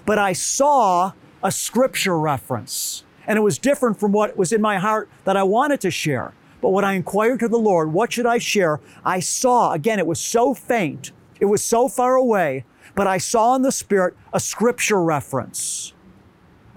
But 0.05 0.19
I 0.19 0.33
saw 0.33 1.13
a 1.43 1.51
scripture 1.51 2.19
reference, 2.19 3.05
and 3.27 3.39
it 3.39 3.43
was 3.43 3.59
different 3.59 3.99
from 3.99 4.13
what 4.13 4.37
was 4.37 4.53
in 4.53 4.61
my 4.61 4.79
heart 4.79 5.09
that 5.25 5.37
I 5.37 5.43
wanted 5.43 5.81
to 5.83 5.91
share. 5.91 6.35
But 6.61 6.71
when 6.71 6.85
I 6.85 6.95
inquired 6.95 7.41
to 7.41 7.49
the 7.49 7.59
Lord, 7.59 7.93
what 7.93 8.13
should 8.13 8.27
I 8.27 8.39
share? 8.39 8.81
I 9.05 9.21
saw, 9.21 9.73
again, 9.73 9.99
it 9.99 10.07
was 10.07 10.21
so 10.21 10.55
faint, 10.55 11.13
it 11.41 11.47
was 11.47 11.63
so 11.63 11.89
far 11.89 12.15
away, 12.15 12.65
but 12.95 13.07
I 13.07 13.19
saw 13.19 13.55
in 13.55 13.63
the 13.63 13.73
Spirit 13.73 14.15
a 14.33 14.41
scripture 14.41 15.03
reference. 15.03 15.94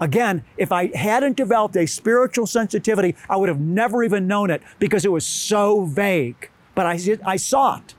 Again, 0.00 0.44
if 0.56 0.70
I 0.70 0.96
hadn't 0.96 1.36
developed 1.36 1.76
a 1.76 1.86
spiritual 1.86 2.46
sensitivity, 2.46 3.16
I 3.28 3.36
would 3.36 3.48
have 3.48 3.60
never 3.60 4.04
even 4.04 4.26
known 4.26 4.50
it 4.50 4.62
because 4.78 5.04
it 5.04 5.12
was 5.12 5.26
so 5.26 5.84
vague. 5.84 6.50
But 6.74 6.86
I, 6.86 6.98
I 7.26 7.36
saw 7.36 7.78
it. 7.78 7.94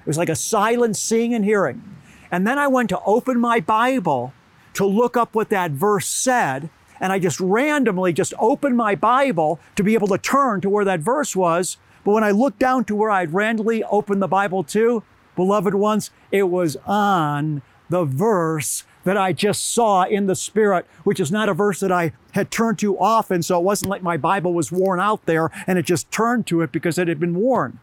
It 0.00 0.06
was 0.06 0.18
like 0.18 0.30
a 0.30 0.36
silent 0.36 0.96
seeing 0.96 1.34
and 1.34 1.44
hearing. 1.44 1.82
And 2.30 2.46
then 2.46 2.58
I 2.58 2.66
went 2.66 2.88
to 2.88 3.00
open 3.04 3.38
my 3.38 3.60
Bible 3.60 4.32
to 4.74 4.86
look 4.86 5.16
up 5.16 5.34
what 5.34 5.50
that 5.50 5.72
verse 5.72 6.06
said. 6.06 6.70
And 6.98 7.12
I 7.12 7.18
just 7.18 7.38
randomly 7.40 8.12
just 8.12 8.32
opened 8.38 8.76
my 8.76 8.94
Bible 8.94 9.60
to 9.76 9.82
be 9.82 9.94
able 9.94 10.08
to 10.08 10.18
turn 10.18 10.60
to 10.62 10.70
where 10.70 10.84
that 10.84 11.00
verse 11.00 11.36
was. 11.36 11.76
But 12.04 12.12
when 12.12 12.24
I 12.24 12.30
looked 12.30 12.58
down 12.58 12.84
to 12.86 12.96
where 12.96 13.10
I'd 13.10 13.34
randomly 13.34 13.84
opened 13.84 14.22
the 14.22 14.28
Bible 14.28 14.64
to, 14.64 15.02
beloved 15.36 15.74
ones, 15.74 16.10
it 16.30 16.44
was 16.44 16.76
on 16.86 17.62
the 17.90 18.04
verse 18.04 18.84
that 19.04 19.16
I 19.16 19.32
just 19.32 19.72
saw 19.72 20.04
in 20.04 20.26
the 20.26 20.36
Spirit, 20.36 20.86
which 21.04 21.20
is 21.20 21.32
not 21.32 21.48
a 21.48 21.54
verse 21.54 21.80
that 21.80 21.92
I 21.92 22.12
had 22.32 22.50
turned 22.50 22.78
to 22.80 22.98
often. 22.98 23.42
So 23.42 23.58
it 23.58 23.64
wasn't 23.64 23.90
like 23.90 24.02
my 24.02 24.16
Bible 24.16 24.54
was 24.54 24.70
worn 24.70 25.00
out 25.00 25.26
there 25.26 25.50
and 25.66 25.78
it 25.78 25.86
just 25.86 26.10
turned 26.10 26.46
to 26.48 26.60
it 26.62 26.72
because 26.72 26.98
it 26.98 27.08
had 27.08 27.20
been 27.20 27.34
worn. 27.34 27.80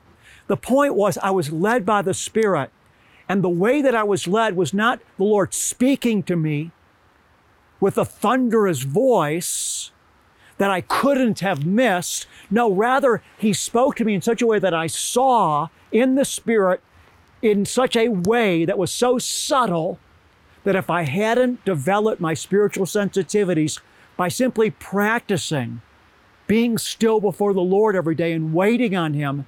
The 0.47 0.57
point 0.57 0.95
was, 0.95 1.17
I 1.19 1.31
was 1.31 1.51
led 1.51 1.85
by 1.85 2.01
the 2.01 2.13
Spirit. 2.13 2.71
And 3.27 3.43
the 3.43 3.49
way 3.49 3.81
that 3.81 3.93
I 3.93 4.03
was 4.03 4.27
led 4.27 4.55
was 4.55 4.73
not 4.73 4.99
the 5.17 5.23
Lord 5.23 5.53
speaking 5.53 6.23
to 6.23 6.35
me 6.35 6.71
with 7.79 7.97
a 7.97 8.05
thunderous 8.05 8.81
voice 8.81 9.91
that 10.57 10.71
I 10.71 10.81
couldn't 10.81 11.39
have 11.41 11.65
missed. 11.65 12.25
No, 12.49 12.71
rather, 12.71 13.21
He 13.37 13.53
spoke 13.53 13.95
to 13.97 14.05
me 14.05 14.15
in 14.15 14.21
such 14.21 14.41
a 14.41 14.47
way 14.47 14.59
that 14.59 14.73
I 14.73 14.87
saw 14.87 15.67
in 15.91 16.15
the 16.15 16.25
Spirit 16.25 16.81
in 17.41 17.65
such 17.65 17.95
a 17.95 18.09
way 18.09 18.65
that 18.65 18.77
was 18.77 18.91
so 18.91 19.17
subtle 19.17 19.99
that 20.63 20.75
if 20.75 20.89
I 20.89 21.03
hadn't 21.03 21.63
developed 21.65 22.21
my 22.21 22.33
spiritual 22.33 22.85
sensitivities 22.85 23.79
by 24.17 24.27
simply 24.27 24.69
practicing 24.69 25.81
being 26.47 26.77
still 26.77 27.19
before 27.19 27.53
the 27.53 27.61
Lord 27.61 27.95
every 27.95 28.15
day 28.15 28.33
and 28.33 28.53
waiting 28.53 28.95
on 28.95 29.13
Him, 29.13 29.45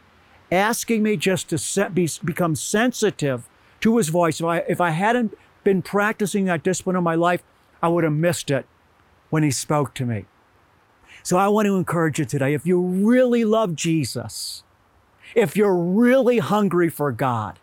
asking 0.51 1.01
me 1.01 1.17
just 1.17 1.49
to 1.49 1.57
set, 1.57 1.95
be, 1.95 2.07
become 2.23 2.55
sensitive 2.55 3.49
to 3.81 3.97
His 3.97 4.09
voice, 4.09 4.39
if 4.39 4.45
I, 4.45 4.57
if 4.59 4.79
I 4.79 4.91
hadn't 4.91 5.35
been 5.63 5.81
practicing 5.81 6.45
that 6.45 6.63
discipline 6.63 6.95
in 6.95 7.03
my 7.03 7.15
life, 7.15 7.41
I 7.81 7.87
would 7.87 8.03
have 8.03 8.13
missed 8.13 8.51
it 8.51 8.67
when 9.31 9.41
He 9.41 9.51
spoke 9.51 9.95
to 9.95 10.05
me. 10.05 10.25
So 11.23 11.37
I 11.37 11.47
want 11.47 11.65
to 11.65 11.75
encourage 11.75 12.19
you 12.19 12.25
today 12.25 12.53
if 12.53 12.65
you 12.65 12.79
really 12.79 13.45
love 13.45 13.75
Jesus, 13.75 14.63
if 15.35 15.57
you're 15.57 15.75
really 15.75 16.37
hungry 16.37 16.89
for 16.89 17.11
God, 17.11 17.59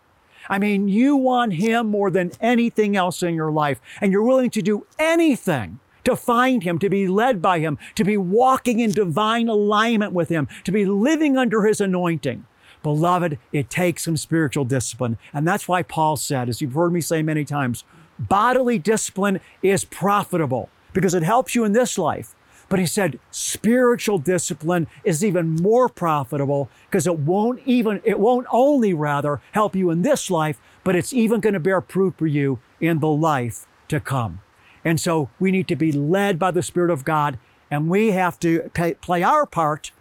I 0.49 0.59
mean, 0.59 0.87
you 0.87 1.15
want 1.15 1.53
Him 1.53 1.87
more 1.87 2.09
than 2.09 2.31
anything 2.41 2.95
else 2.95 3.21
in 3.21 3.35
your 3.35 3.51
life, 3.51 3.79
and 4.01 4.11
you're 4.11 4.23
willing 4.23 4.49
to 4.51 4.61
do 4.61 4.85
anything 4.97 5.79
to 6.05 6.15
find 6.15 6.63
Him, 6.63 6.79
to 6.79 6.89
be 6.89 7.07
led 7.07 7.41
by 7.41 7.59
Him, 7.59 7.77
to 7.95 8.03
be 8.03 8.17
walking 8.17 8.79
in 8.79 8.91
divine 8.91 9.47
alignment 9.47 10.13
with 10.13 10.29
Him, 10.29 10.47
to 10.63 10.71
be 10.71 10.85
living 10.85 11.37
under 11.37 11.65
His 11.65 11.79
anointing. 11.79 12.45
Beloved, 12.81 13.37
it 13.51 13.69
takes 13.69 14.05
some 14.05 14.17
spiritual 14.17 14.65
discipline. 14.65 15.17
And 15.33 15.47
that's 15.47 15.67
why 15.67 15.83
Paul 15.83 16.15
said, 16.15 16.49
as 16.49 16.61
you've 16.61 16.73
heard 16.73 16.93
me 16.93 17.01
say 17.01 17.21
many 17.21 17.43
times, 17.43 17.83
bodily 18.17 18.79
discipline 18.79 19.41
is 19.61 19.85
profitable 19.85 20.69
because 20.93 21.13
it 21.13 21.23
helps 21.23 21.55
you 21.55 21.65
in 21.65 21.73
this 21.73 21.97
life. 21.97 22.35
But 22.69 22.79
he 22.79 22.85
said 22.85 23.19
spiritual 23.31 24.19
discipline 24.19 24.87
is 25.03 25.25
even 25.25 25.55
more 25.55 25.89
profitable 25.89 26.69
because 26.85 27.07
it 27.07 27.17
won't 27.17 27.61
even, 27.65 27.99
it 28.03 28.19
won't 28.19 28.47
only 28.51 28.93
rather 28.93 29.41
help 29.51 29.75
you 29.75 29.89
in 29.89 30.03
this 30.03 30.29
life, 30.29 30.61
but 30.83 30.95
it's 30.95 31.11
even 31.11 31.39
going 31.39 31.53
to 31.53 31.59
bear 31.59 31.81
fruit 31.81 32.15
for 32.17 32.27
you 32.27 32.59
in 32.79 32.99
the 32.99 33.07
life 33.07 33.65
to 33.87 33.99
come. 33.99 34.41
And 34.85 34.99
so 34.99 35.29
we 35.39 35.51
need 35.51 35.67
to 35.67 35.75
be 35.75 35.91
led 35.91 36.37
by 36.39 36.51
the 36.51 36.63
Spirit 36.63 36.91
of 36.91 37.03
God 37.03 37.39
and 37.71 37.89
we 37.89 38.11
have 38.11 38.39
to 38.39 38.69
pay, 38.73 38.93
play 38.95 39.23
our 39.23 39.45
part 39.45 39.91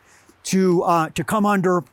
to, 0.44 0.82
uh, 0.82 1.10
to 1.10 1.24
come 1.24 1.44
under 1.44 1.84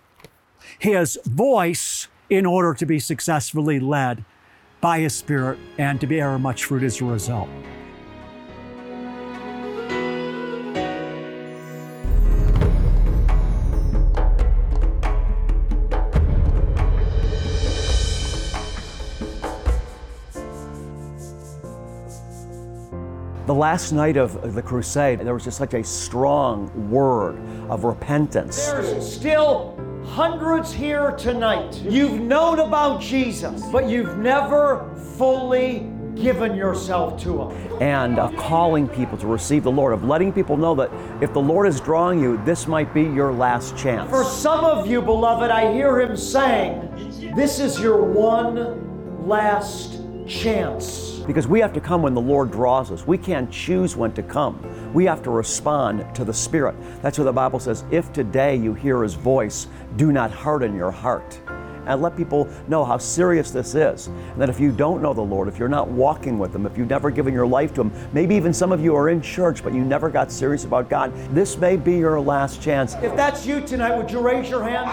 His 0.80 1.20
voice 1.26 2.08
in 2.30 2.46
order 2.46 2.74
to 2.74 2.86
be 2.86 3.00
successfully 3.00 3.80
led 3.80 4.24
by 4.82 5.00
His 5.00 5.16
Spirit 5.16 5.58
and 5.78 6.00
to 6.02 6.08
bear 6.08 6.38
much 6.38 6.66
fruit 6.66 6.84
as 6.84 7.02
a 7.02 7.06
result. 7.06 7.50
The 23.46 23.54
last 23.54 23.92
night 23.92 24.18
of 24.18 24.56
the 24.56 24.62
crusade, 24.64 25.20
there 25.20 25.36
was 25.36 25.44
just 25.44 25.60
such 25.60 25.76
a 25.76 25.84
strong 25.84 26.90
word 26.90 27.38
of 27.70 27.84
repentance. 27.84 28.66
There's 28.66 29.14
still 29.14 29.78
hundreds 30.04 30.74
here 30.74 31.12
tonight. 31.12 31.76
You've 31.84 32.20
known 32.20 32.60
about 32.60 33.02
Jesus, 33.02 33.64
but 33.68 33.88
you've 33.88 34.18
never 34.18 34.92
fully 35.16 35.92
given 36.16 36.56
yourself 36.56 37.22
to 37.22 37.44
Him. 37.44 37.84
And 37.84 38.18
of 38.18 38.36
calling 38.36 38.88
people 38.88 39.16
to 39.20 39.28
receive 39.28 39.62
the 39.62 39.72
Lord, 39.72 39.94
of 39.94 40.04
letting 40.04 40.34
people 40.34 40.58
know 40.58 40.74
that 40.74 40.90
if 41.22 41.32
the 41.32 41.42
Lord 41.42 41.68
is 41.68 41.80
drawing 41.80 42.20
you, 42.20 42.42
this 42.46 42.66
might 42.66 42.96
be 42.96 43.04
your 43.04 43.32
last 43.32 43.78
chance. 43.78 44.10
For 44.10 44.24
some 44.24 44.66
of 44.66 44.88
you, 44.88 45.04
beloved, 45.04 45.52
I 45.52 45.72
hear 45.72 46.02
Him 46.02 46.18
saying, 46.18 47.36
This 47.36 47.60
is 47.60 47.80
your 47.80 48.04
one 48.04 49.28
last 49.28 50.00
chance. 50.28 51.05
Because 51.28 51.48
we 51.48 51.60
have 51.60 51.74
to 51.74 51.82
come 51.82 52.04
when 52.04 52.14
the 52.14 52.22
Lord 52.22 52.52
draws 52.52 52.92
us. 52.92 53.08
We 53.08 53.18
can't 53.18 53.52
choose 53.52 53.96
when 53.96 54.14
to 54.14 54.24
come. 54.24 54.60
We 54.94 55.06
have 55.06 55.24
to 55.24 55.32
respond 55.32 56.06
to 56.16 56.24
the 56.24 56.34
Spirit. 56.34 56.76
That's 57.02 57.18
what 57.18 57.26
the 57.26 57.34
Bible 57.34 57.60
says. 57.60 57.84
If 57.90 58.14
today 58.14 58.56
you 58.56 58.74
hear 58.74 59.02
His 59.02 59.16
voice, 59.16 59.68
do 59.96 60.12
not 60.12 60.30
harden 60.30 60.76
your 60.76 60.92
heart. 60.92 61.40
And 61.88 62.02
let 62.02 62.18
people 62.18 62.48
know 62.68 62.84
how 62.84 62.98
serious 62.98 63.52
this 63.52 63.76
is. 63.76 64.08
And 64.08 64.42
that 64.42 64.50
if 64.50 64.60
you 64.60 64.72
don't 64.72 65.04
know 65.04 65.14
the 65.14 65.22
Lord, 65.22 65.48
if 65.48 65.60
you're 65.60 65.68
not 65.68 65.88
walking 65.88 66.40
with 66.40 66.56
Him, 66.56 66.66
if 66.66 66.78
you've 66.78 66.90
never 66.90 67.12
given 67.12 67.34
your 67.34 67.46
life 67.46 67.76
to 67.76 67.82
Him, 67.82 67.92
maybe 68.12 68.36
even 68.36 68.54
some 68.54 68.72
of 68.72 68.84
you 68.84 68.96
are 68.96 69.10
in 69.10 69.22
church, 69.22 69.64
but 69.64 69.74
you 69.74 69.84
never 69.84 70.10
got 70.10 70.32
serious 70.32 70.64
about 70.64 70.90
God, 70.90 71.14
this 71.34 71.58
may 71.58 71.76
be 71.76 71.94
your 71.98 72.20
last 72.20 72.62
chance. 72.62 72.96
If 72.96 73.16
that's 73.16 73.46
you 73.46 73.62
tonight, 73.62 73.96
would 73.96 74.10
you 74.10 74.20
raise 74.20 74.50
your 74.50 74.64
hand? 74.64 74.86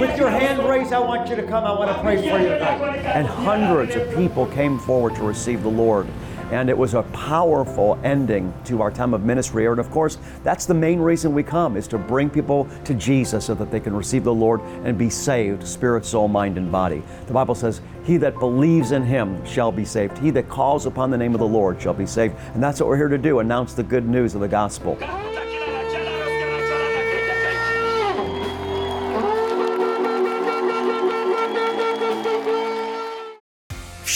With 0.00 0.16
your 0.16 0.30
hand 0.30 0.68
raised, 0.68 0.92
I 0.92 1.00
want 1.00 1.28
you 1.28 1.36
to 1.36 1.42
come. 1.42 1.64
I 1.64 1.72
want 1.72 1.90
to 1.90 2.00
pray 2.02 2.16
for 2.16 2.38
you. 2.38 2.50
And 2.50 3.26
hundreds 3.26 3.96
of 3.96 4.14
people 4.14 4.46
came 4.46 4.78
forward 4.78 5.16
to 5.16 5.22
receive 5.22 5.62
the 5.62 5.70
Lord. 5.70 6.06
And 6.50 6.70
it 6.70 6.78
was 6.78 6.94
a 6.94 7.02
powerful 7.02 7.98
ending 8.02 8.54
to 8.64 8.80
our 8.80 8.90
time 8.90 9.12
of 9.12 9.22
ministry. 9.22 9.66
And 9.66 9.78
of 9.78 9.90
course, 9.90 10.16
that's 10.42 10.64
the 10.64 10.74
main 10.74 10.98
reason 10.98 11.34
we 11.34 11.42
come 11.42 11.76
is 11.76 11.86
to 11.88 11.98
bring 11.98 12.30
people 12.30 12.66
to 12.84 12.94
Jesus 12.94 13.44
so 13.44 13.54
that 13.54 13.70
they 13.70 13.80
can 13.80 13.94
receive 13.94 14.24
the 14.24 14.32
Lord 14.32 14.60
and 14.84 14.96
be 14.96 15.10
saved, 15.10 15.66
spirit, 15.66 16.06
soul, 16.06 16.26
mind, 16.26 16.56
and 16.56 16.72
body. 16.72 17.02
The 17.26 17.34
Bible 17.34 17.54
says, 17.54 17.82
He 18.04 18.16
that 18.18 18.38
believes 18.38 18.92
in 18.92 19.04
him 19.04 19.44
shall 19.44 19.70
be 19.70 19.84
saved. 19.84 20.16
He 20.18 20.30
that 20.30 20.48
calls 20.48 20.86
upon 20.86 21.10
the 21.10 21.18
name 21.18 21.34
of 21.34 21.40
the 21.40 21.46
Lord 21.46 21.82
shall 21.82 21.94
be 21.94 22.06
saved. 22.06 22.34
And 22.54 22.62
that's 22.62 22.80
what 22.80 22.88
we're 22.88 22.96
here 22.96 23.08
to 23.08 23.18
do, 23.18 23.40
announce 23.40 23.74
the 23.74 23.82
good 23.82 24.08
news 24.08 24.34
of 24.34 24.40
the 24.40 24.48
gospel. 24.48 24.96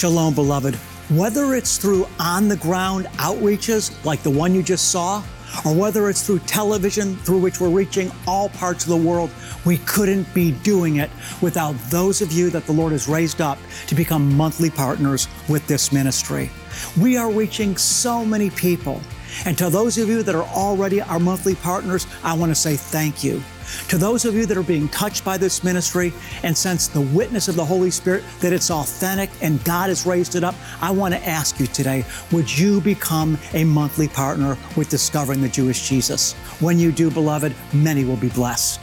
Shalom, 0.02 0.34
beloved. 0.34 0.74
Whether 1.14 1.54
it's 1.54 1.78
through 1.78 2.08
on 2.18 2.48
the 2.48 2.56
ground 2.56 3.06
outreaches 3.18 4.04
like 4.04 4.20
the 4.24 4.30
one 4.30 4.52
you 4.52 4.60
just 4.60 4.90
saw, 4.90 5.22
or 5.64 5.72
whether 5.72 6.10
it's 6.10 6.26
through 6.26 6.40
television 6.40 7.14
through 7.18 7.38
which 7.38 7.60
we're 7.60 7.68
reaching 7.68 8.10
all 8.26 8.48
parts 8.48 8.82
of 8.82 8.90
the 8.90 8.96
world, 8.96 9.30
we 9.64 9.76
couldn't 9.76 10.26
be 10.34 10.50
doing 10.64 10.96
it 10.96 11.08
without 11.40 11.74
those 11.88 12.20
of 12.20 12.32
you 12.32 12.50
that 12.50 12.66
the 12.66 12.72
Lord 12.72 12.90
has 12.90 13.06
raised 13.06 13.40
up 13.40 13.58
to 13.86 13.94
become 13.94 14.36
monthly 14.36 14.70
partners 14.70 15.28
with 15.48 15.64
this 15.68 15.92
ministry. 15.92 16.50
We 17.00 17.16
are 17.16 17.30
reaching 17.30 17.76
so 17.76 18.24
many 18.24 18.50
people. 18.50 19.00
And 19.46 19.56
to 19.58 19.70
those 19.70 19.98
of 19.98 20.08
you 20.08 20.24
that 20.24 20.34
are 20.34 20.48
already 20.48 21.00
our 21.00 21.20
monthly 21.20 21.54
partners, 21.54 22.08
I 22.24 22.36
want 22.36 22.50
to 22.50 22.56
say 22.56 22.74
thank 22.74 23.22
you. 23.22 23.40
To 23.88 23.98
those 23.98 24.24
of 24.24 24.34
you 24.34 24.46
that 24.46 24.56
are 24.56 24.62
being 24.62 24.88
touched 24.88 25.24
by 25.24 25.36
this 25.36 25.64
ministry 25.64 26.12
and 26.42 26.56
sense 26.56 26.88
the 26.88 27.00
witness 27.00 27.48
of 27.48 27.56
the 27.56 27.64
Holy 27.64 27.90
Spirit 27.90 28.24
that 28.40 28.52
it's 28.52 28.70
authentic 28.70 29.30
and 29.40 29.62
God 29.64 29.88
has 29.88 30.06
raised 30.06 30.34
it 30.34 30.44
up, 30.44 30.54
I 30.80 30.90
want 30.90 31.14
to 31.14 31.28
ask 31.28 31.60
you 31.60 31.66
today 31.66 32.04
would 32.30 32.58
you 32.58 32.80
become 32.80 33.38
a 33.52 33.64
monthly 33.64 34.08
partner 34.08 34.56
with 34.76 34.88
Discovering 34.88 35.40
the 35.40 35.48
Jewish 35.48 35.88
Jesus? 35.88 36.34
When 36.60 36.78
you 36.78 36.92
do, 36.92 37.10
beloved, 37.10 37.54
many 37.72 38.04
will 38.04 38.16
be 38.16 38.28
blessed. 38.30 38.80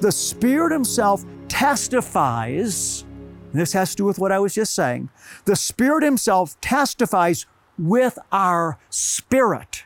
The 0.00 0.12
Spirit 0.12 0.72
Himself 0.72 1.24
testifies, 1.48 3.04
this 3.52 3.72
has 3.72 3.90
to 3.90 3.96
do 3.96 4.04
with 4.04 4.20
what 4.20 4.30
I 4.30 4.38
was 4.38 4.54
just 4.54 4.74
saying. 4.74 5.10
The 5.44 5.56
Spirit 5.56 6.04
Himself 6.04 6.58
testifies 6.60 7.46
with 7.78 8.18
our 8.32 8.78
spirit 8.90 9.84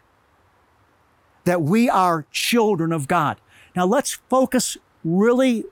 that 1.45 1.63
we 1.63 1.89
are 1.89 2.25
children 2.31 2.93
of 2.93 3.09
God. 3.09 3.41
Now 3.75 3.87
let's 3.87 4.13
focus 4.29 4.77
really 5.05 5.65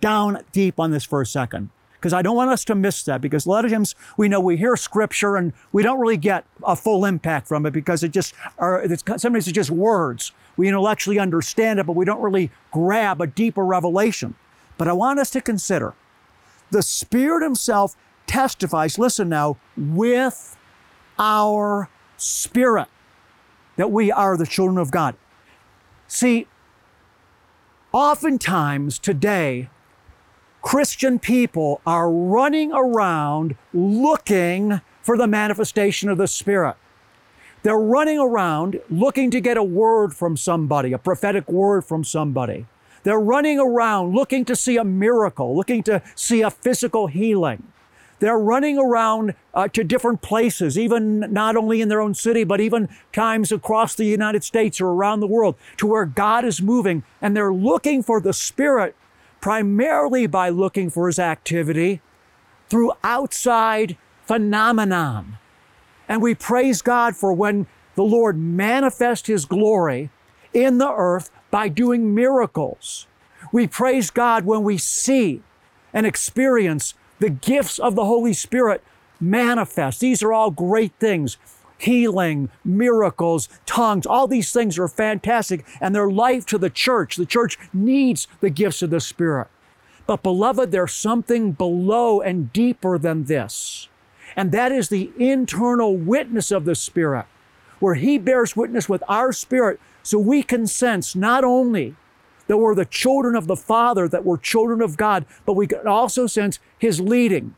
down 0.00 0.42
deep 0.52 0.80
on 0.80 0.90
this 0.90 1.04
for 1.04 1.20
a 1.20 1.26
second 1.26 1.70
because 2.02 2.12
I 2.12 2.22
don't 2.22 2.34
want 2.34 2.50
us 2.50 2.64
to 2.64 2.74
miss 2.74 3.04
that 3.04 3.20
because 3.20 3.46
a 3.46 3.48
lot 3.48 3.64
of 3.64 3.70
times 3.70 3.94
we 4.16 4.28
know 4.28 4.40
we 4.40 4.56
hear 4.56 4.74
scripture 4.74 5.36
and 5.36 5.52
we 5.70 5.84
don't 5.84 6.00
really 6.00 6.16
get 6.16 6.44
a 6.64 6.74
full 6.74 7.04
impact 7.04 7.46
from 7.46 7.64
it 7.64 7.70
because 7.70 8.02
it 8.02 8.10
just 8.10 8.34
are 8.58 8.82
it's, 8.82 9.04
sometimes 9.06 9.46
it's 9.46 9.54
just 9.54 9.70
words. 9.70 10.32
We 10.56 10.68
intellectually 10.68 11.18
understand 11.18 11.78
it, 11.78 11.86
but 11.86 11.94
we 11.94 12.04
don't 12.04 12.20
really 12.20 12.50
grab 12.72 13.20
a 13.20 13.26
deeper 13.26 13.64
revelation. 13.64 14.34
But 14.76 14.88
I 14.88 14.92
want 14.92 15.20
us 15.20 15.30
to 15.30 15.40
consider 15.40 15.94
the 16.70 16.82
Spirit 16.82 17.44
Himself 17.44 17.96
testifies, 18.26 18.98
listen 18.98 19.28
now, 19.28 19.58
with 19.76 20.56
our 21.22 21.88
spirit 22.16 22.88
that 23.76 23.92
we 23.92 24.10
are 24.10 24.36
the 24.36 24.44
children 24.44 24.76
of 24.76 24.90
God. 24.90 25.14
See, 26.08 26.48
oftentimes 27.92 28.98
today, 28.98 29.70
Christian 30.62 31.20
people 31.20 31.80
are 31.86 32.10
running 32.10 32.72
around 32.72 33.56
looking 33.72 34.80
for 35.00 35.16
the 35.16 35.28
manifestation 35.28 36.08
of 36.08 36.18
the 36.18 36.26
Spirit. 36.26 36.76
They're 37.62 37.78
running 37.78 38.18
around 38.18 38.80
looking 38.90 39.30
to 39.30 39.40
get 39.40 39.56
a 39.56 39.62
word 39.62 40.14
from 40.14 40.36
somebody, 40.36 40.92
a 40.92 40.98
prophetic 40.98 41.48
word 41.48 41.84
from 41.84 42.02
somebody. 42.02 42.66
They're 43.04 43.20
running 43.20 43.58
around 43.58 44.14
looking 44.14 44.44
to 44.46 44.56
see 44.56 44.76
a 44.76 44.84
miracle, 44.84 45.56
looking 45.56 45.82
to 45.84 46.02
see 46.16 46.42
a 46.42 46.50
physical 46.50 47.06
healing. 47.06 47.72
They're 48.22 48.38
running 48.38 48.78
around 48.78 49.34
uh, 49.52 49.66
to 49.66 49.82
different 49.82 50.22
places, 50.22 50.78
even 50.78 51.32
not 51.32 51.56
only 51.56 51.80
in 51.80 51.88
their 51.88 52.00
own 52.00 52.14
city, 52.14 52.44
but 52.44 52.60
even 52.60 52.88
times 53.12 53.50
across 53.50 53.96
the 53.96 54.04
United 54.04 54.44
States 54.44 54.80
or 54.80 54.90
around 54.90 55.18
the 55.18 55.26
world 55.26 55.56
to 55.78 55.88
where 55.88 56.06
God 56.06 56.44
is 56.44 56.62
moving. 56.62 57.02
And 57.20 57.36
they're 57.36 57.52
looking 57.52 58.00
for 58.00 58.20
the 58.20 58.32
Spirit 58.32 58.94
primarily 59.40 60.28
by 60.28 60.50
looking 60.50 60.88
for 60.88 61.08
His 61.08 61.18
activity 61.18 62.00
through 62.68 62.92
outside 63.02 63.96
phenomenon. 64.24 65.38
And 66.08 66.22
we 66.22 66.36
praise 66.36 66.80
God 66.80 67.16
for 67.16 67.32
when 67.32 67.66
the 67.96 68.04
Lord 68.04 68.38
manifests 68.38 69.26
His 69.26 69.46
glory 69.46 70.10
in 70.54 70.78
the 70.78 70.92
earth 70.92 71.28
by 71.50 71.66
doing 71.66 72.14
miracles. 72.14 73.08
We 73.50 73.66
praise 73.66 74.10
God 74.10 74.44
when 74.44 74.62
we 74.62 74.78
see 74.78 75.42
and 75.92 76.06
experience 76.06 76.94
the 77.22 77.30
gifts 77.30 77.78
of 77.78 77.94
the 77.94 78.04
Holy 78.04 78.32
Spirit 78.32 78.82
manifest. 79.20 80.00
These 80.00 80.24
are 80.24 80.32
all 80.32 80.50
great 80.50 80.92
things. 80.98 81.38
Healing, 81.78 82.50
miracles, 82.64 83.48
tongues, 83.64 84.06
all 84.06 84.26
these 84.26 84.52
things 84.52 84.76
are 84.76 84.88
fantastic 84.88 85.64
and 85.80 85.94
they're 85.94 86.10
life 86.10 86.44
to 86.46 86.58
the 86.58 86.68
church. 86.68 87.14
The 87.14 87.24
church 87.24 87.60
needs 87.72 88.26
the 88.40 88.50
gifts 88.50 88.82
of 88.82 88.90
the 88.90 88.98
Spirit. 88.98 89.46
But, 90.04 90.24
beloved, 90.24 90.72
there's 90.72 90.94
something 90.94 91.52
below 91.52 92.20
and 92.20 92.52
deeper 92.52 92.98
than 92.98 93.26
this. 93.26 93.88
And 94.34 94.50
that 94.50 94.72
is 94.72 94.88
the 94.88 95.12
internal 95.16 95.96
witness 95.96 96.50
of 96.50 96.64
the 96.64 96.74
Spirit, 96.74 97.26
where 97.78 97.94
He 97.94 98.18
bears 98.18 98.56
witness 98.56 98.88
with 98.88 99.04
our 99.08 99.32
spirit 99.32 99.78
so 100.02 100.18
we 100.18 100.42
can 100.42 100.66
sense 100.66 101.14
not 101.14 101.44
only 101.44 101.94
that 102.52 102.58
we're 102.58 102.74
the 102.74 102.84
children 102.84 103.34
of 103.34 103.46
the 103.46 103.56
Father, 103.56 104.06
that 104.06 104.26
we're 104.26 104.36
children 104.36 104.82
of 104.82 104.98
God, 104.98 105.24
but 105.46 105.54
we 105.54 105.66
can 105.66 105.86
also 105.86 106.26
sense 106.26 106.58
His 106.78 107.00
leading. 107.00 107.54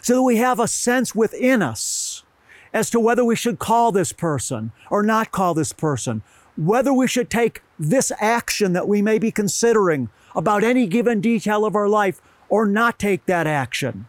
So 0.00 0.14
that 0.14 0.22
we 0.22 0.38
have 0.38 0.58
a 0.58 0.66
sense 0.66 1.14
within 1.14 1.60
us 1.60 2.24
as 2.72 2.88
to 2.88 2.98
whether 2.98 3.22
we 3.22 3.36
should 3.36 3.58
call 3.58 3.92
this 3.92 4.14
person 4.14 4.72
or 4.90 5.02
not 5.02 5.30
call 5.30 5.52
this 5.52 5.74
person, 5.74 6.22
whether 6.56 6.90
we 6.90 7.06
should 7.06 7.28
take 7.28 7.60
this 7.78 8.10
action 8.18 8.72
that 8.72 8.88
we 8.88 9.02
may 9.02 9.18
be 9.18 9.30
considering 9.30 10.08
about 10.34 10.64
any 10.64 10.86
given 10.86 11.20
detail 11.20 11.66
of 11.66 11.76
our 11.76 11.86
life 11.86 12.22
or 12.48 12.64
not 12.64 12.98
take 12.98 13.26
that 13.26 13.46
action. 13.46 14.06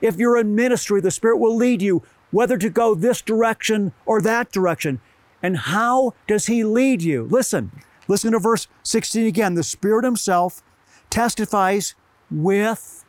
If 0.00 0.16
you're 0.16 0.38
in 0.38 0.54
ministry, 0.54 1.02
the 1.02 1.10
Spirit 1.10 1.36
will 1.36 1.54
lead 1.54 1.82
you 1.82 2.02
whether 2.30 2.56
to 2.56 2.70
go 2.70 2.94
this 2.94 3.20
direction 3.20 3.92
or 4.06 4.22
that 4.22 4.52
direction. 4.52 5.02
And 5.42 5.58
how 5.58 6.14
does 6.26 6.46
He 6.46 6.64
lead 6.64 7.02
you? 7.02 7.24
Listen, 7.30 7.72
Listen 8.10 8.32
to 8.32 8.40
verse 8.40 8.66
16 8.82 9.24
again. 9.24 9.54
The 9.54 9.62
Spirit 9.62 10.04
Himself 10.04 10.64
testifies 11.10 11.94
with 12.28 13.04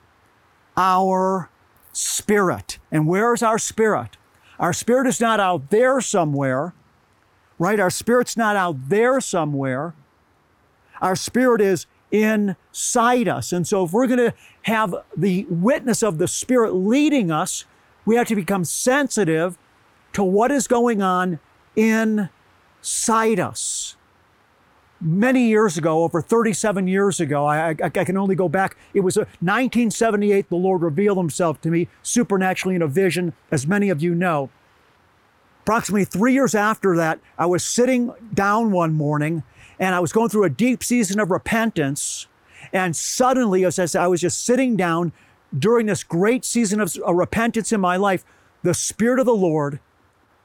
our 0.78 1.50
spirit. 1.92 2.78
And 2.92 3.08
where 3.08 3.34
is 3.34 3.42
our 3.42 3.58
spirit? 3.58 4.18
Our 4.60 4.74
spirit 4.74 5.08
is 5.08 5.20
not 5.20 5.40
out 5.40 5.72
there 5.72 6.02
somewhere, 6.02 6.76
right? 7.58 7.80
Our 7.80 7.90
spirit's 7.90 8.38
not 8.38 8.56
out 8.56 8.90
there 8.90 9.20
somewhere. 9.20 9.96
Our 11.02 11.16
spirit 11.16 11.62
is 11.62 11.88
inside 12.12 13.28
us. 13.28 13.52
And 13.52 13.68
so, 13.68 13.86
if 13.86 13.92
we're 13.92 14.06
going 14.06 14.20
to 14.20 14.36
have 14.64 14.94
the 15.18 15.48
witness 15.50 16.04
of 16.04 16.20
the 16.20 16.28
Spirit 16.28 16.74
leading 16.74 17.32
us, 17.32 17.66
we 18.06 18.18
have 18.18 18.28
to 18.28 18.36
become 18.36 18.66
sensitive 18.66 19.58
to 20.14 20.24
what 20.24 20.52
is 20.52 20.68
going 20.68 21.02
on 21.02 21.40
inside 21.76 23.40
us 23.40 23.96
many 25.02 25.48
years 25.48 25.78
ago, 25.78 26.04
over 26.04 26.22
37 26.22 26.88
years 26.88 27.20
ago, 27.20 27.46
I, 27.46 27.70
I, 27.70 27.76
I, 27.84 27.90
can 27.90 28.18
only 28.18 28.36
go 28.36 28.48
back. 28.48 28.78
It 28.94 29.02
was 29.02 29.18
uh, 29.18 29.22
1978, 29.42 30.50
the 30.50 30.56
Lord 30.56 30.82
revealed 30.82 31.18
himself 31.18 31.60
to 31.62 31.70
me 31.70 31.88
supernaturally 32.04 32.76
in 32.76 32.82
a 32.82 32.88
vision, 32.88 33.34
as 33.50 33.66
many 33.66 33.90
of 33.90 34.02
you 34.02 34.14
know. 34.16 34.50
Approximately 35.64 36.06
three 36.06 36.34
years 36.34 36.56
after 36.56 36.96
that, 36.98 37.20
I 37.38 37.46
was 37.46 37.64
sitting 37.64 38.14
down 38.34 38.72
one 38.72 38.94
morning 38.94 39.44
and 39.80 39.96
I 39.96 40.00
was 40.00 40.12
going 40.12 40.30
through 40.30 40.44
a 40.44 40.50
deep 40.50 40.84
season 40.84 41.20
of 41.20 41.32
repentance. 41.32 42.28
And 42.72 42.96
suddenly, 42.96 43.66
as 43.66 43.96
I 43.96 44.08
was 44.08 44.22
just 44.22 44.46
sitting 44.46 44.76
down 44.76 45.12
during 45.58 45.88
this 45.88 46.04
great 46.04 46.46
season 46.46 46.80
of 46.80 46.96
repentance 47.08 47.72
in 47.72 47.82
my 47.82 47.98
life, 47.98 48.24
the 48.64 48.74
Spirit 48.74 49.20
of 49.20 49.26
the 49.26 49.36
Lord 49.36 49.80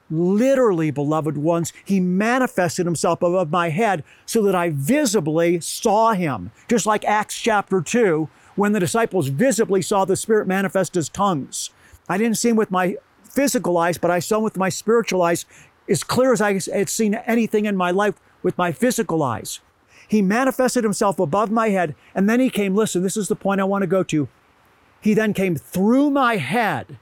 literally, 0.09 0.91
beloved 0.91 1.37
ones, 1.37 1.73
he 1.83 1.99
manifested 1.99 2.85
himself 2.85 3.21
above 3.21 3.51
my 3.51 3.69
head 3.69 4.03
so 4.25 4.41
that 4.43 4.55
I 4.55 4.69
visibly 4.69 5.59
saw 5.59 6.13
him. 6.13 6.51
Just 6.67 6.85
like 6.85 7.05
Acts 7.05 7.37
chapter 7.39 7.81
2, 7.81 8.29
when 8.55 8.73
the 8.73 8.79
disciples 8.79 9.27
visibly 9.27 9.81
saw 9.81 10.05
the 10.05 10.15
Spirit 10.15 10.47
manifest 10.47 10.97
as 10.97 11.09
tongues. 11.09 11.69
I 12.09 12.17
didn't 12.17 12.37
see 12.37 12.49
him 12.49 12.55
with 12.55 12.71
my 12.71 12.97
physical 13.23 13.77
eyes, 13.77 13.97
but 13.97 14.11
I 14.11 14.19
saw 14.19 14.37
him 14.37 14.43
with 14.43 14.57
my 14.57 14.69
spiritual 14.69 15.21
eyes 15.21 15.45
as 15.87 16.03
clear 16.03 16.33
as 16.33 16.41
I 16.41 16.53
had 16.53 16.89
seen 16.89 17.13
anything 17.13 17.65
in 17.65 17.77
my 17.77 17.91
life 17.91 18.15
with 18.41 18.57
my 18.57 18.71
physical 18.71 19.21
eyes. 19.21 19.59
He 20.07 20.21
manifested 20.21 20.83
himself 20.83 21.19
above 21.19 21.51
my 21.51 21.69
head, 21.69 21.95
and 22.15 22.29
then 22.29 22.39
he 22.39 22.49
came, 22.49 22.75
listen, 22.75 23.03
this 23.03 23.17
is 23.17 23.27
the 23.27 23.35
point 23.35 23.61
I 23.61 23.65
want 23.65 23.83
to 23.83 23.87
go 23.87 24.03
to. 24.03 24.27
He 25.01 25.13
then 25.13 25.33
came 25.33 25.55
through 25.55 26.09
my 26.09 26.37
head 26.37 26.97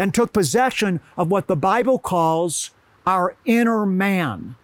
and 0.00 0.14
took 0.14 0.32
possession 0.32 0.98
of 1.18 1.30
what 1.30 1.46
the 1.46 1.54
Bible 1.54 1.98
calls 1.98 2.70
our 3.06 3.36
inner 3.44 3.84
man. 3.84 4.56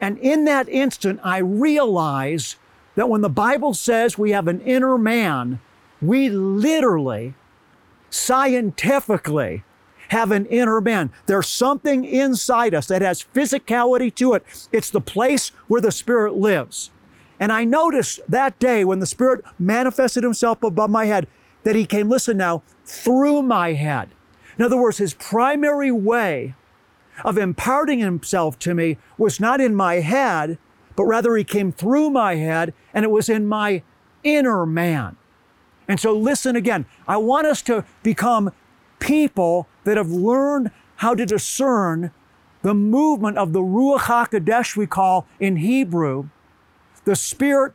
And 0.00 0.16
in 0.18 0.44
that 0.44 0.68
instant, 0.68 1.18
I 1.24 1.38
realize 1.38 2.54
that 2.94 3.08
when 3.08 3.20
the 3.20 3.28
Bible 3.28 3.74
says 3.74 4.16
we 4.16 4.30
have 4.30 4.46
an 4.46 4.60
inner 4.60 4.96
man, 4.96 5.60
we 6.00 6.28
literally, 6.28 7.34
scientifically, 8.10 9.64
have 10.10 10.30
an 10.30 10.46
inner 10.46 10.80
man. 10.80 11.10
There's 11.26 11.48
something 11.48 12.04
inside 12.04 12.72
us 12.72 12.86
that 12.86 13.02
has 13.02 13.26
physicality 13.34 14.14
to 14.14 14.34
it. 14.34 14.44
It's 14.70 14.90
the 14.90 15.00
place 15.00 15.48
where 15.66 15.80
the 15.80 15.92
Spirit 15.92 16.34
lives. 16.34 16.90
And 17.40 17.50
I 17.50 17.64
noticed 17.64 18.20
that 18.28 18.58
day 18.60 18.84
when 18.84 19.00
the 19.00 19.06
Spirit 19.06 19.44
manifested 19.58 20.22
Himself 20.22 20.62
above 20.62 20.90
my 20.90 21.06
head 21.06 21.26
that 21.64 21.74
He 21.74 21.86
came, 21.86 22.08
listen 22.08 22.36
now, 22.36 22.62
through 22.84 23.42
my 23.42 23.72
head. 23.72 24.10
In 24.60 24.66
other 24.66 24.76
words, 24.76 24.98
his 24.98 25.14
primary 25.14 25.90
way 25.90 26.54
of 27.24 27.38
imparting 27.38 28.00
himself 28.00 28.58
to 28.58 28.74
me 28.74 28.98
was 29.16 29.40
not 29.40 29.58
in 29.58 29.74
my 29.74 30.00
head, 30.00 30.58
but 30.96 31.04
rather 31.04 31.34
he 31.34 31.44
came 31.44 31.72
through 31.72 32.10
my 32.10 32.34
head 32.34 32.74
and 32.92 33.02
it 33.02 33.10
was 33.10 33.30
in 33.30 33.46
my 33.46 33.82
inner 34.22 34.66
man. 34.66 35.16
And 35.88 35.98
so 35.98 36.12
listen 36.12 36.56
again. 36.56 36.84
I 37.08 37.16
want 37.16 37.46
us 37.46 37.62
to 37.62 37.86
become 38.02 38.52
people 38.98 39.66
that 39.84 39.96
have 39.96 40.10
learned 40.10 40.72
how 40.96 41.14
to 41.14 41.24
discern 41.24 42.10
the 42.60 42.74
movement 42.74 43.38
of 43.38 43.54
the 43.54 43.62
Ruach 43.62 44.00
HaKodesh 44.00 44.76
we 44.76 44.86
call 44.86 45.26
in 45.38 45.56
Hebrew, 45.56 46.28
the 47.06 47.16
Spirit 47.16 47.72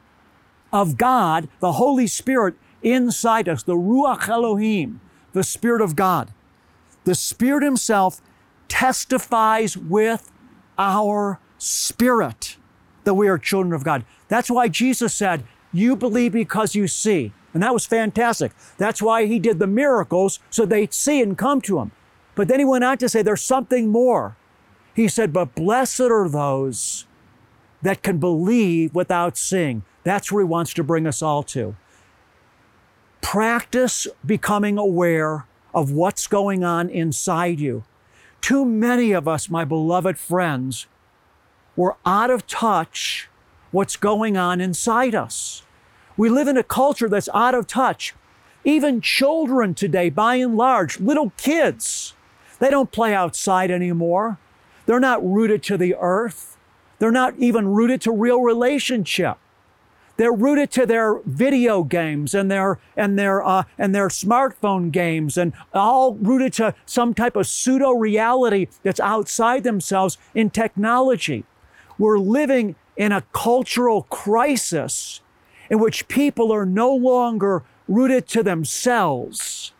of 0.71 0.97
God, 0.97 1.49
the 1.61 1.71
Holy 1.71 2.05
Spirit 2.05 2.53
inside 2.83 3.49
us, 3.49 3.63
the 3.63 3.73
Ruach 3.73 4.29
Elohim, 4.29 5.01
the 5.33 5.43
Spirit 5.43 5.81
of 5.81 5.95
God. 5.95 6.31
The 7.05 7.15
Spirit 7.15 7.63
Himself 7.63 8.21
testifies 8.67 9.77
with 9.77 10.31
our 10.77 11.39
spirit 11.57 12.57
that 13.03 13.13
we 13.13 13.27
are 13.27 13.37
children 13.37 13.73
of 13.73 13.83
God. 13.83 14.03
That's 14.27 14.49
why 14.49 14.67
Jesus 14.67 15.13
said, 15.13 15.45
You 15.71 15.95
believe 15.95 16.33
because 16.33 16.75
you 16.75 16.87
see. 16.87 17.31
And 17.53 17.63
that 17.63 17.73
was 17.73 17.85
fantastic. 17.85 18.51
That's 18.77 19.01
why 19.01 19.27
He 19.27 19.39
did 19.39 19.59
the 19.59 19.67
miracles 19.67 20.39
so 20.49 20.65
they'd 20.65 20.93
see 20.93 21.21
and 21.21 21.37
come 21.37 21.61
to 21.61 21.79
Him. 21.79 21.91
But 22.33 22.47
then 22.47 22.59
He 22.59 22.65
went 22.65 22.83
on 22.83 22.97
to 22.97 23.07
say, 23.07 23.21
There's 23.21 23.41
something 23.41 23.87
more. 23.87 24.35
He 24.95 25.07
said, 25.07 25.31
But 25.31 25.55
blessed 25.55 26.01
are 26.01 26.27
those 26.27 27.05
that 27.81 28.01
can 28.01 28.17
believe 28.17 28.95
without 28.95 29.37
seeing. 29.37 29.83
That's 30.03 30.31
where 30.31 30.43
He 30.43 30.47
wants 30.47 30.73
to 30.73 30.83
bring 30.83 31.05
us 31.05 31.21
all 31.21 31.43
to. 31.43 31.75
Practice 33.21 34.07
becoming 34.25 34.77
aware 34.77 35.45
of 35.75 35.91
what's 35.91 36.25
going 36.25 36.63
on 36.63 36.89
inside 36.89 37.59
you. 37.59 37.83
Too 38.39 38.65
many 38.65 39.11
of 39.11 39.27
us, 39.27 39.49
my 39.49 39.65
beloved 39.65 40.17
friends, 40.17 40.88
were 41.75 41.97
out 42.05 42.31
of 42.31 42.47
touch 42.47 43.27
what's 43.71 43.97
going 43.97 44.38
on 44.38 44.61
inside 44.61 45.13
us. 45.13 45.63
We 46.15 46.29
live 46.29 46.47
in 46.47 46.55
a 46.55 46.63
culture 46.63 47.09
that's 47.09 47.27
out 47.33 47.53
of 47.53 47.67
touch. 47.67 48.15
Even 48.63 49.01
children 49.01 49.75
today, 49.75 50.09
by 50.09 50.35
and 50.35 50.55
large, 50.55 50.99
little 50.99 51.31
kids, 51.38 52.13
they 52.59 52.69
don't 52.69 52.91
play 52.91 53.13
outside 53.13 53.69
anymore. 53.69 54.39
They're 54.85 54.99
not 54.99 55.25
rooted 55.29 55.61
to 55.63 55.77
the 55.77 55.95
earth. 55.99 56.57
They're 56.99 57.11
not 57.11 57.38
even 57.38 57.67
rooted 57.67 57.99
to 58.01 58.11
real 58.11 58.41
relationship. 58.41 59.38
They're 60.17 60.34
rooted 60.34 60.71
to 60.71 60.86
their 60.86 61.19
video 61.25 61.84
games 61.84 62.34
and 62.34 62.49
their 62.49 62.80
and 62.95 63.19
their 63.19 63.43
uh, 63.43 63.63
and 63.78 63.93
their 63.93 64.08
smartphone 64.08 64.91
games, 64.91 65.38
and 65.38 65.54
all 65.73 66.15
rooted 66.15 66.54
to 66.54 66.73
some 66.86 67.13
type 67.13 67.36
of 67.36 67.47
pseudo 67.47 67.91
reality 67.91 68.67
that's 68.84 68.99
outside 68.99 69.63
themselves 69.63 70.17
in 70.34 70.49
technology. 70.49 71.43
We're 71.97 72.17
living 72.17 72.75
in 72.95 73.12
a 73.12 73.23
cultural 73.34 74.04
crisis 74.04 75.21
in 75.69 75.80
which 75.80 76.08
people 76.08 76.51
are 76.51 76.65
no 76.65 76.93
longer 76.93 77.63
rooted 77.88 78.28
to 78.30 78.43
themselves. 78.43 79.73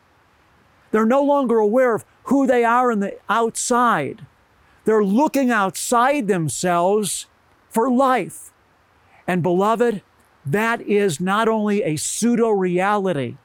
They're 0.91 1.06
no 1.06 1.24
longer 1.24 1.60
aware 1.60 1.95
of 1.95 2.06
who 2.24 2.48
they 2.48 2.63
are 2.63 2.91
in 2.91 3.00
the 3.00 3.17
outside. 3.30 4.26
They're 4.86 5.04
looking 5.04 5.52
outside 5.52 6.28
themselves 6.28 7.28
for 7.69 7.89
life. 7.89 8.52
And 9.28 9.41
beloved, 9.41 10.02
that 10.45 10.81
is 10.81 11.19
not 11.19 11.47
only 11.47 11.84
a 11.84 11.95
pseudo 11.95 12.49
reality, 12.49 13.38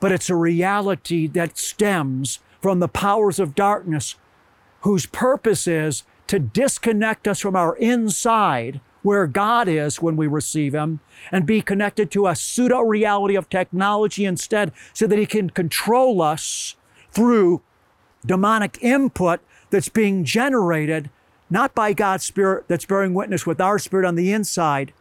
but 0.00 0.12
it's 0.12 0.30
a 0.30 0.36
reality 0.36 1.26
that 1.26 1.58
stems 1.58 2.38
from 2.60 2.80
the 2.80 2.88
powers 2.88 3.38
of 3.38 3.54
darkness, 3.54 4.16
whose 4.82 5.06
purpose 5.06 5.66
is 5.66 6.04
to 6.28 6.38
disconnect 6.38 7.26
us 7.26 7.40
from 7.40 7.56
our 7.56 7.76
inside, 7.76 8.80
where 9.02 9.26
God 9.26 9.68
is 9.68 10.00
when 10.00 10.16
we 10.16 10.26
receive 10.26 10.74
Him, 10.74 11.00
and 11.32 11.46
be 11.46 11.62
connected 11.62 12.10
to 12.12 12.26
a 12.26 12.36
pseudo 12.36 12.80
reality 12.80 13.34
of 13.34 13.48
technology 13.48 14.24
instead, 14.24 14.72
so 14.92 15.06
that 15.06 15.18
He 15.18 15.26
can 15.26 15.50
control 15.50 16.22
us 16.22 16.76
through 17.10 17.62
demonic 18.24 18.78
input 18.82 19.40
that's 19.70 19.88
being 19.88 20.24
generated 20.24 21.10
not 21.50 21.74
by 21.74 21.92
God's 21.92 22.24
Spirit 22.24 22.64
that's 22.68 22.84
bearing 22.84 23.14
witness 23.14 23.46
with 23.46 23.60
our 23.60 23.78
spirit 23.78 24.06
on 24.06 24.16
the 24.16 24.32
inside, 24.32 24.92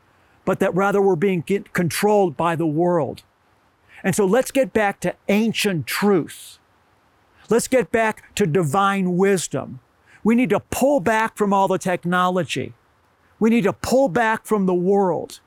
but 0.47 0.61
that 0.61 0.73
rather 0.73 1.01
we're 1.01 1.17
being 1.17 1.43
controlled 1.73 2.37
by 2.37 2.55
the 2.55 2.65
world. 2.65 3.21
And 4.01 4.15
so 4.15 4.23
let's 4.23 4.49
get 4.49 4.71
back 4.71 5.01
to 5.01 5.13
ancient 5.27 5.87
truth. 5.87 6.57
Let's 7.49 7.67
get 7.67 7.91
back 7.91 8.33
to 8.35 8.47
divine 8.47 9.17
wisdom. 9.17 9.81
We 10.23 10.35
need 10.35 10.51
to 10.51 10.61
pull 10.61 11.01
back 11.01 11.35
from 11.35 11.51
all 11.51 11.67
the 11.67 11.77
technology. 11.77 12.73
We 13.39 13.49
need 13.49 13.65
to 13.65 13.73
pull 13.73 14.07
back 14.07 14.45
from 14.45 14.67
the 14.67 14.73
world. 14.73 15.41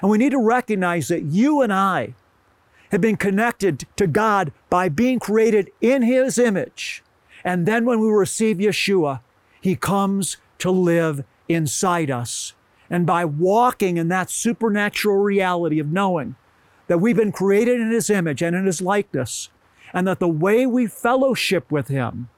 And 0.00 0.12
we 0.12 0.16
need 0.16 0.30
to 0.30 0.38
recognize 0.38 1.08
that 1.08 1.24
you 1.24 1.60
and 1.60 1.72
I 1.72 2.14
have 2.92 3.00
been 3.00 3.16
connected 3.16 3.84
to 3.96 4.06
God 4.06 4.52
by 4.70 4.88
being 4.88 5.18
created 5.18 5.72
in 5.80 6.02
His 6.02 6.38
image. 6.38 7.02
And 7.42 7.66
then 7.66 7.84
when 7.84 7.98
we 7.98 8.06
receive 8.06 8.58
Yeshua, 8.58 9.22
He 9.60 9.74
comes 9.74 10.36
to 10.58 10.70
live 10.70 11.24
inside 11.48 12.12
us 12.12 12.52
and 12.90 13.06
by 13.06 13.24
walking 13.24 13.96
in 13.96 14.08
that 14.08 14.30
supernatural 14.30 15.16
reality 15.16 15.78
of 15.78 15.92
knowing 15.92 16.36
that 16.86 16.98
we've 16.98 17.16
been 17.16 17.32
created 17.32 17.80
in 17.80 17.90
His 17.90 18.10
image 18.10 18.42
and 18.42 18.54
in 18.54 18.66
His 18.66 18.80
likeness, 18.80 19.50
and 19.92 20.06
that 20.06 20.20
the 20.20 20.28
way 20.28 20.66
we 20.66 20.86
fellowship 20.86 21.70
with 21.70 21.88
Him, 21.88 22.28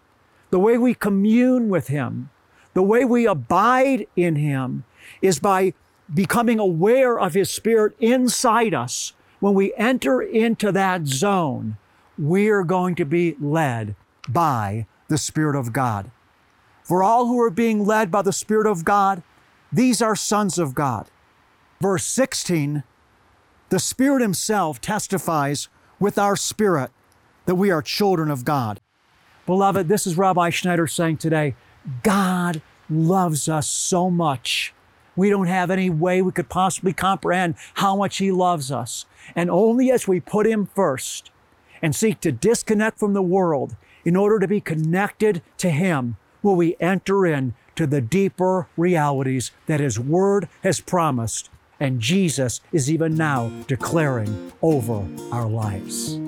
the 0.51 0.59
way 0.59 0.79
we 0.79 0.95
commune 0.95 1.69
with 1.69 1.89
Him, 1.89 2.31
the 2.75 2.83
way 2.83 3.05
we 3.05 3.27
abide 3.27 4.07
in 4.17 4.37
Him 4.37 4.85
is 5.21 5.39
by 5.39 5.75
becoming 6.13 6.59
aware 6.59 7.19
of 7.19 7.35
His 7.35 7.51
Spirit 7.51 7.95
inside 8.01 8.75
us. 8.75 9.13
When 9.41 9.55
we 9.55 9.75
enter 9.77 10.21
into 10.21 10.73
that 10.73 11.07
zone, 11.07 11.77
we're 12.17 12.65
going 12.65 12.95
to 12.97 13.05
be 13.05 13.37
led 13.41 13.95
by 14.29 14.87
the 15.09 15.19
Spirit 15.19 15.57
of 15.57 15.73
God. 15.73 16.11
For 16.83 17.03
all 17.03 17.27
who 17.27 17.39
are 17.41 17.51
being 17.51 17.85
led 17.85 18.11
by 18.11 18.23
the 18.23 18.33
Spirit 18.33 18.67
of 18.67 18.85
God, 18.85 19.23
these 19.73 20.01
are 20.01 20.17
sons 20.17 20.59
of 20.59 20.75
God. 20.75 21.09
Verse 21.81 22.05
16 22.05 22.83
the 23.71 23.79
Spirit 23.79 24.23
Himself 24.23 24.81
testifies 24.81 25.69
with 26.01 26.19
our 26.19 26.37
spirit 26.37 26.91
that 27.45 27.57
we 27.57 27.71
are 27.71 27.83
children 27.83 28.31
of 28.31 28.45
God. 28.45 28.81
Beloved, 29.45 29.89
this 29.89 30.07
is 30.07 30.17
Rabbi 30.17 30.49
Schneider 30.49 30.87
saying 30.87 31.19
today 31.19 31.55
God 32.03 32.63
loves 32.89 33.47
us 33.49 33.67
so 33.67 34.11
much. 34.11 34.73
We 35.17 35.29
don't 35.29 35.49
have 35.49 35.71
any 35.71 35.91
way 35.91 36.23
we 36.23 36.33
could 36.33 36.49
possibly 36.49 36.95
comprehend 36.95 37.57
how 37.75 37.97
much 37.97 38.19
He 38.19 38.31
loves 38.31 38.73
us. 38.73 39.05
And 39.37 39.51
only 39.51 39.91
as 39.91 40.09
we 40.09 40.21
put 40.21 40.47
Him 40.47 40.65
first 40.65 41.31
and 41.83 41.95
seek 41.95 42.21
to 42.21 42.33
disconnect 42.33 42.99
from 42.99 43.13
the 43.13 43.23
world 43.23 43.77
in 44.05 44.17
order 44.17 44.39
to 44.39 44.49
be 44.49 44.61
connected 44.61 45.43
to 45.59 45.69
Him 45.71 46.17
will 46.43 46.57
we 46.57 46.77
enter 46.81 47.27
in 47.27 47.55
to 47.79 47.87
the 47.87 48.01
deeper 48.01 48.67
realities 48.77 49.53
that 49.67 49.79
His 49.79 50.01
Word 50.01 50.49
has 50.65 50.81
promised, 50.81 51.49
and 51.79 52.01
Jesus 52.01 52.61
is 52.73 52.91
even 52.91 53.15
now 53.15 53.53
declaring 53.69 54.51
over 54.61 55.07
our 55.31 55.47
lives. 55.47 56.19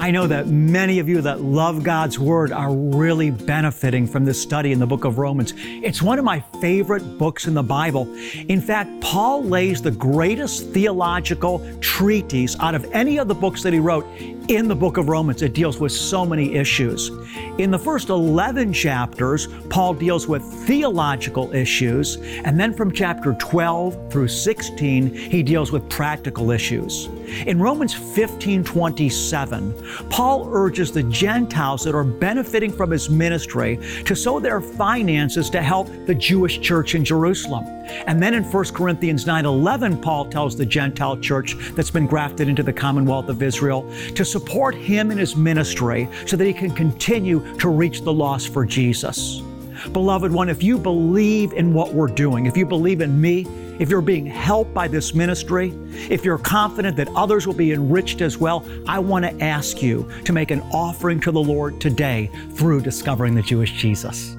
I 0.00 0.12
know 0.12 0.28
that 0.28 0.46
many 0.46 1.00
of 1.00 1.08
you 1.08 1.20
that 1.22 1.40
love 1.40 1.82
God's 1.82 2.20
Word 2.20 2.52
are 2.52 2.72
really 2.72 3.32
benefiting 3.32 4.06
from 4.06 4.24
this 4.24 4.40
study 4.40 4.70
in 4.70 4.78
the 4.78 4.86
book 4.86 5.04
of 5.04 5.18
Romans. 5.18 5.54
It's 5.56 6.00
one 6.00 6.20
of 6.20 6.24
my 6.24 6.38
favorite 6.60 7.18
books 7.18 7.48
in 7.48 7.54
the 7.54 7.64
Bible. 7.64 8.06
In 8.48 8.60
fact, 8.60 8.88
Paul 9.00 9.42
lays 9.42 9.82
the 9.82 9.90
greatest 9.90 10.70
theological 10.70 11.68
treatise 11.80 12.56
out 12.60 12.76
of 12.76 12.84
any 12.92 13.18
of 13.18 13.26
the 13.26 13.34
books 13.34 13.64
that 13.64 13.72
he 13.72 13.80
wrote 13.80 14.06
in 14.48 14.68
the 14.68 14.76
book 14.76 14.98
of 14.98 15.08
Romans. 15.08 15.42
It 15.42 15.52
deals 15.52 15.80
with 15.80 15.90
so 15.90 16.24
many 16.24 16.54
issues. 16.54 17.10
In 17.58 17.72
the 17.72 17.78
first 17.78 18.08
11 18.08 18.72
chapters, 18.72 19.48
Paul 19.68 19.94
deals 19.94 20.28
with 20.28 20.44
theological 20.64 21.52
issues, 21.52 22.18
and 22.44 22.58
then 22.58 22.72
from 22.72 22.92
chapter 22.92 23.34
12 23.34 24.12
through 24.12 24.28
16, 24.28 25.12
he 25.12 25.42
deals 25.42 25.72
with 25.72 25.88
practical 25.90 26.52
issues. 26.52 27.08
In 27.46 27.58
Romans 27.58 27.94
15 27.94 28.64
27, 28.64 30.08
Paul 30.10 30.48
urges 30.52 30.92
the 30.92 31.02
Gentiles 31.04 31.84
that 31.84 31.94
are 31.94 32.04
benefiting 32.04 32.72
from 32.72 32.90
his 32.90 33.10
ministry 33.10 33.78
to 34.04 34.14
sow 34.14 34.40
their 34.40 34.60
finances 34.60 35.50
to 35.50 35.62
help 35.62 35.88
the 36.06 36.14
Jewish 36.14 36.60
church 36.60 36.94
in 36.94 37.04
Jerusalem. 37.04 37.64
And 38.06 38.22
then 38.22 38.34
in 38.34 38.44
1 38.44 38.64
Corinthians 38.66 39.26
9 39.26 39.46
11, 39.46 40.00
Paul 40.00 40.26
tells 40.26 40.56
the 40.56 40.66
Gentile 40.66 41.16
church 41.16 41.56
that's 41.72 41.90
been 41.90 42.06
grafted 42.06 42.48
into 42.48 42.62
the 42.62 42.72
commonwealth 42.72 43.28
of 43.28 43.42
Israel 43.42 43.90
to 44.14 44.24
support 44.24 44.74
him 44.74 45.10
in 45.10 45.18
his 45.18 45.36
ministry 45.36 46.08
so 46.26 46.36
that 46.36 46.44
he 46.44 46.52
can 46.52 46.70
continue 46.70 47.56
to 47.58 47.68
reach 47.68 48.02
the 48.02 48.12
lost 48.12 48.52
for 48.52 48.64
Jesus. 48.64 49.42
Beloved 49.92 50.32
one, 50.32 50.48
if 50.48 50.62
you 50.62 50.78
believe 50.78 51.52
in 51.52 51.72
what 51.72 51.92
we're 51.94 52.08
doing, 52.08 52.46
if 52.46 52.56
you 52.56 52.66
believe 52.66 53.00
in 53.00 53.20
me, 53.20 53.46
if 53.78 53.88
you're 53.88 54.00
being 54.00 54.26
helped 54.26 54.74
by 54.74 54.88
this 54.88 55.14
ministry, 55.14 55.72
if 56.10 56.24
you're 56.24 56.38
confident 56.38 56.96
that 56.96 57.08
others 57.14 57.46
will 57.46 57.54
be 57.54 57.72
enriched 57.72 58.20
as 58.20 58.36
well, 58.36 58.66
I 58.86 58.98
want 58.98 59.24
to 59.24 59.44
ask 59.44 59.82
you 59.82 60.10
to 60.24 60.32
make 60.32 60.50
an 60.50 60.60
offering 60.72 61.20
to 61.20 61.30
the 61.30 61.40
Lord 61.40 61.80
today 61.80 62.30
through 62.54 62.80
discovering 62.82 63.34
the 63.34 63.42
Jewish 63.42 63.72
Jesus. 63.72 64.36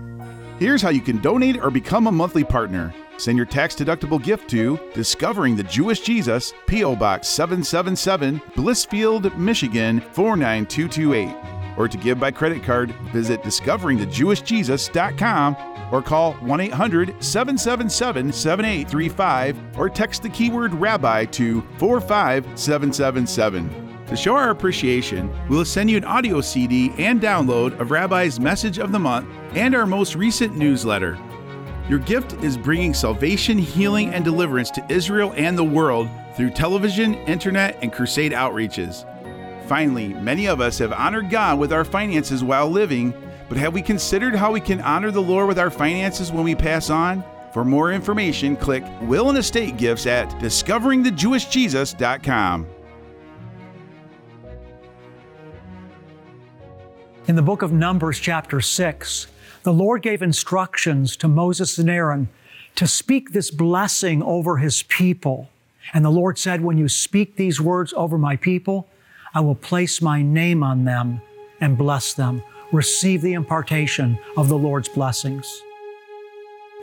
Here's 0.59 0.81
how 0.81 0.89
you 0.89 1.01
can 1.01 1.21
donate 1.21 1.57
or 1.57 1.71
become 1.71 2.07
a 2.07 2.11
monthly 2.11 2.43
partner. 2.43 2.93
Send 3.17 3.37
your 3.37 3.45
tax 3.45 3.75
deductible 3.75 4.21
gift 4.21 4.49
to 4.51 4.79
Discovering 4.93 5.55
the 5.55 5.63
Jewish 5.63 5.99
Jesus, 5.99 6.53
P.O. 6.67 6.95
Box 6.95 7.27
777, 7.27 8.39
Blissfield, 8.55 9.37
Michigan 9.37 10.01
49228. 10.13 11.58
Or 11.79 11.87
to 11.87 11.97
give 11.97 12.19
by 12.19 12.29
credit 12.29 12.61
card, 12.61 12.93
visit 13.13 13.41
discoveringthejewishjesus.com 13.41 15.55
or 15.91 16.03
call 16.03 16.33
1 16.33 16.59
800 16.59 17.23
777 17.23 18.31
7835 18.31 19.57
or 19.77 19.89
text 19.89 20.21
the 20.21 20.29
keyword 20.29 20.75
rabbi 20.75 21.25
to 21.25 21.61
45777. 21.77 24.05
To 24.07 24.15
show 24.15 24.35
our 24.35 24.49
appreciation, 24.49 25.31
we'll 25.49 25.65
send 25.65 25.89
you 25.89 25.97
an 25.97 26.03
audio 26.03 26.41
CD 26.41 26.91
and 26.97 27.21
download 27.21 27.79
of 27.79 27.91
Rabbi's 27.91 28.39
Message 28.39 28.79
of 28.79 28.91
the 28.91 28.99
Month 28.99 29.29
and 29.53 29.75
our 29.75 29.85
most 29.85 30.15
recent 30.15 30.57
newsletter. 30.57 31.17
Your 31.87 31.99
gift 31.99 32.33
is 32.43 32.57
bringing 32.57 32.93
salvation, 32.93 33.57
healing, 33.57 34.13
and 34.13 34.25
deliverance 34.25 34.69
to 34.71 34.85
Israel 34.89 35.33
and 35.35 35.57
the 35.57 35.63
world 35.63 36.09
through 36.35 36.49
television, 36.51 37.15
internet, 37.15 37.77
and 37.81 37.93
crusade 37.93 38.31
outreaches. 38.31 39.05
Finally, 39.69 40.09
many 40.15 40.47
of 40.47 40.59
us 40.61 40.79
have 40.79 40.91
honored 40.91 41.29
God 41.29 41.59
with 41.59 41.71
our 41.71 41.85
finances 41.85 42.43
while 42.43 42.67
living, 42.67 43.13
but 43.47 43.59
have 43.59 43.71
we 43.71 43.83
considered 43.83 44.33
how 44.33 44.51
we 44.51 44.59
can 44.59 44.81
honor 44.81 45.11
the 45.11 45.21
Lord 45.21 45.47
with 45.47 45.59
our 45.59 45.69
finances 45.69 46.31
when 46.31 46.43
we 46.43 46.55
pass 46.55 46.89
on? 46.89 47.23
For 47.53 47.63
more 47.63 47.93
information, 47.93 48.55
click 48.55 48.83
Will 49.01 49.29
and 49.29 49.37
Estate 49.37 49.77
Gifts 49.77 50.07
at 50.07 50.27
discoveringthejewishjesus.com. 50.39 52.67
In 57.27 57.35
the 57.35 57.43
book 57.43 57.61
of 57.61 57.71
Numbers, 57.71 58.17
chapter 58.17 58.61
6, 58.61 59.27
the 59.61 59.71
Lord 59.71 60.01
gave 60.01 60.23
instructions 60.23 61.15
to 61.17 61.27
Moses 61.27 61.77
and 61.77 61.91
Aaron 61.91 62.27
to 62.73 62.87
speak 62.87 63.33
this 63.33 63.51
blessing 63.51 64.23
over 64.23 64.57
his 64.57 64.81
people. 64.81 65.47
And 65.93 66.03
the 66.03 66.09
Lord 66.09 66.39
said, 66.39 66.61
When 66.61 66.79
you 66.79 66.87
speak 66.87 67.35
these 67.35 67.61
words 67.61 67.93
over 67.95 68.17
my 68.17 68.35
people, 68.35 68.87
I 69.33 69.39
will 69.41 69.55
place 69.55 70.01
my 70.01 70.23
name 70.23 70.63
on 70.63 70.85
them 70.85 71.21
and 71.61 71.77
bless 71.77 72.13
them. 72.13 72.41
Receive 72.71 73.21
the 73.21 73.33
impartation 73.33 74.17
of 74.37 74.47
the 74.49 74.57
Lord's 74.57 74.89
blessings. 74.89 75.45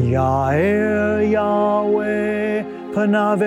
Yair 0.01 1.31
Yahweh 1.31 2.63
panav 2.93 3.41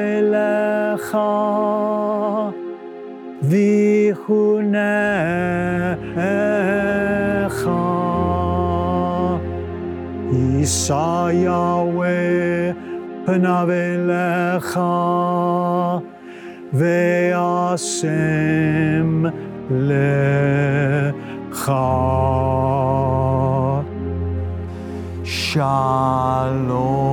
ויחונך. 3.43 4.73
יישא 10.31 11.27
יהוה 11.31 12.07
פניו 13.25 13.67
אליך 13.71 14.79
והשם 16.73 18.09
לך. 19.71 21.71
שלום. 25.23 27.12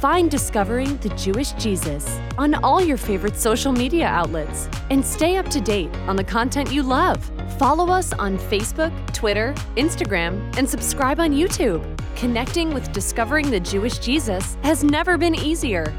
Find 0.00 0.30
Discovering 0.30 0.96
the 0.98 1.08
Jewish 1.16 1.50
Jesus 1.54 2.20
on 2.38 2.54
all 2.54 2.80
your 2.80 2.96
favorite 2.96 3.34
social 3.34 3.72
media 3.72 4.06
outlets 4.06 4.68
and 4.90 5.04
stay 5.04 5.38
up 5.38 5.48
to 5.48 5.60
date 5.60 5.92
on 6.06 6.14
the 6.14 6.22
content 6.22 6.70
you 6.70 6.84
love. 6.84 7.20
Follow 7.58 7.88
us 7.88 8.12
on 8.12 8.38
Facebook, 8.38 8.92
Twitter, 9.12 9.54
Instagram, 9.76 10.56
and 10.56 10.70
subscribe 10.70 11.18
on 11.18 11.32
YouTube. 11.32 11.82
Connecting 12.14 12.72
with 12.72 12.92
Discovering 12.92 13.50
the 13.50 13.58
Jewish 13.58 13.98
Jesus 13.98 14.56
has 14.62 14.84
never 14.84 15.18
been 15.18 15.34
easier. 15.34 15.92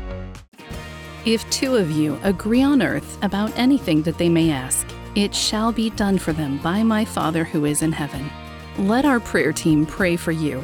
If 1.26 1.48
two 1.50 1.76
of 1.76 1.92
you 1.92 2.18
agree 2.24 2.64
on 2.64 2.82
earth 2.82 3.18
about 3.22 3.52
anything 3.60 4.02
that 4.04 4.18
they 4.18 4.30
may 4.30 4.50
ask, 4.50 4.88
it 5.16 5.36
shall 5.36 5.74
be 5.74 5.90
done 5.90 6.18
for 6.18 6.32
them 6.32 6.58
by 6.60 6.84
my 6.84 7.04
Father 7.04 7.44
who 7.44 7.66
is 7.66 7.82
in 7.82 7.92
heaven. 7.92 8.30
Let 8.78 9.04
our 9.04 9.20
prayer 9.20 9.52
team 9.52 9.86
pray 9.86 10.16
for 10.16 10.32
you. 10.32 10.64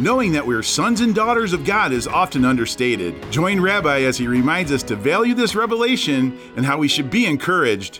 Knowing 0.00 0.30
that 0.30 0.46
we're 0.46 0.62
sons 0.62 1.00
and 1.00 1.12
daughters 1.12 1.52
of 1.52 1.64
God 1.64 1.92
is 1.92 2.06
often 2.06 2.44
understated. 2.44 3.20
Join 3.32 3.60
Rabbi 3.60 4.02
as 4.02 4.16
he 4.16 4.28
reminds 4.28 4.70
us 4.70 4.84
to 4.84 4.94
value 4.94 5.34
this 5.34 5.56
revelation 5.56 6.38
and 6.54 6.64
how 6.64 6.78
we 6.78 6.86
should 6.86 7.10
be 7.10 7.26
encouraged. 7.26 7.98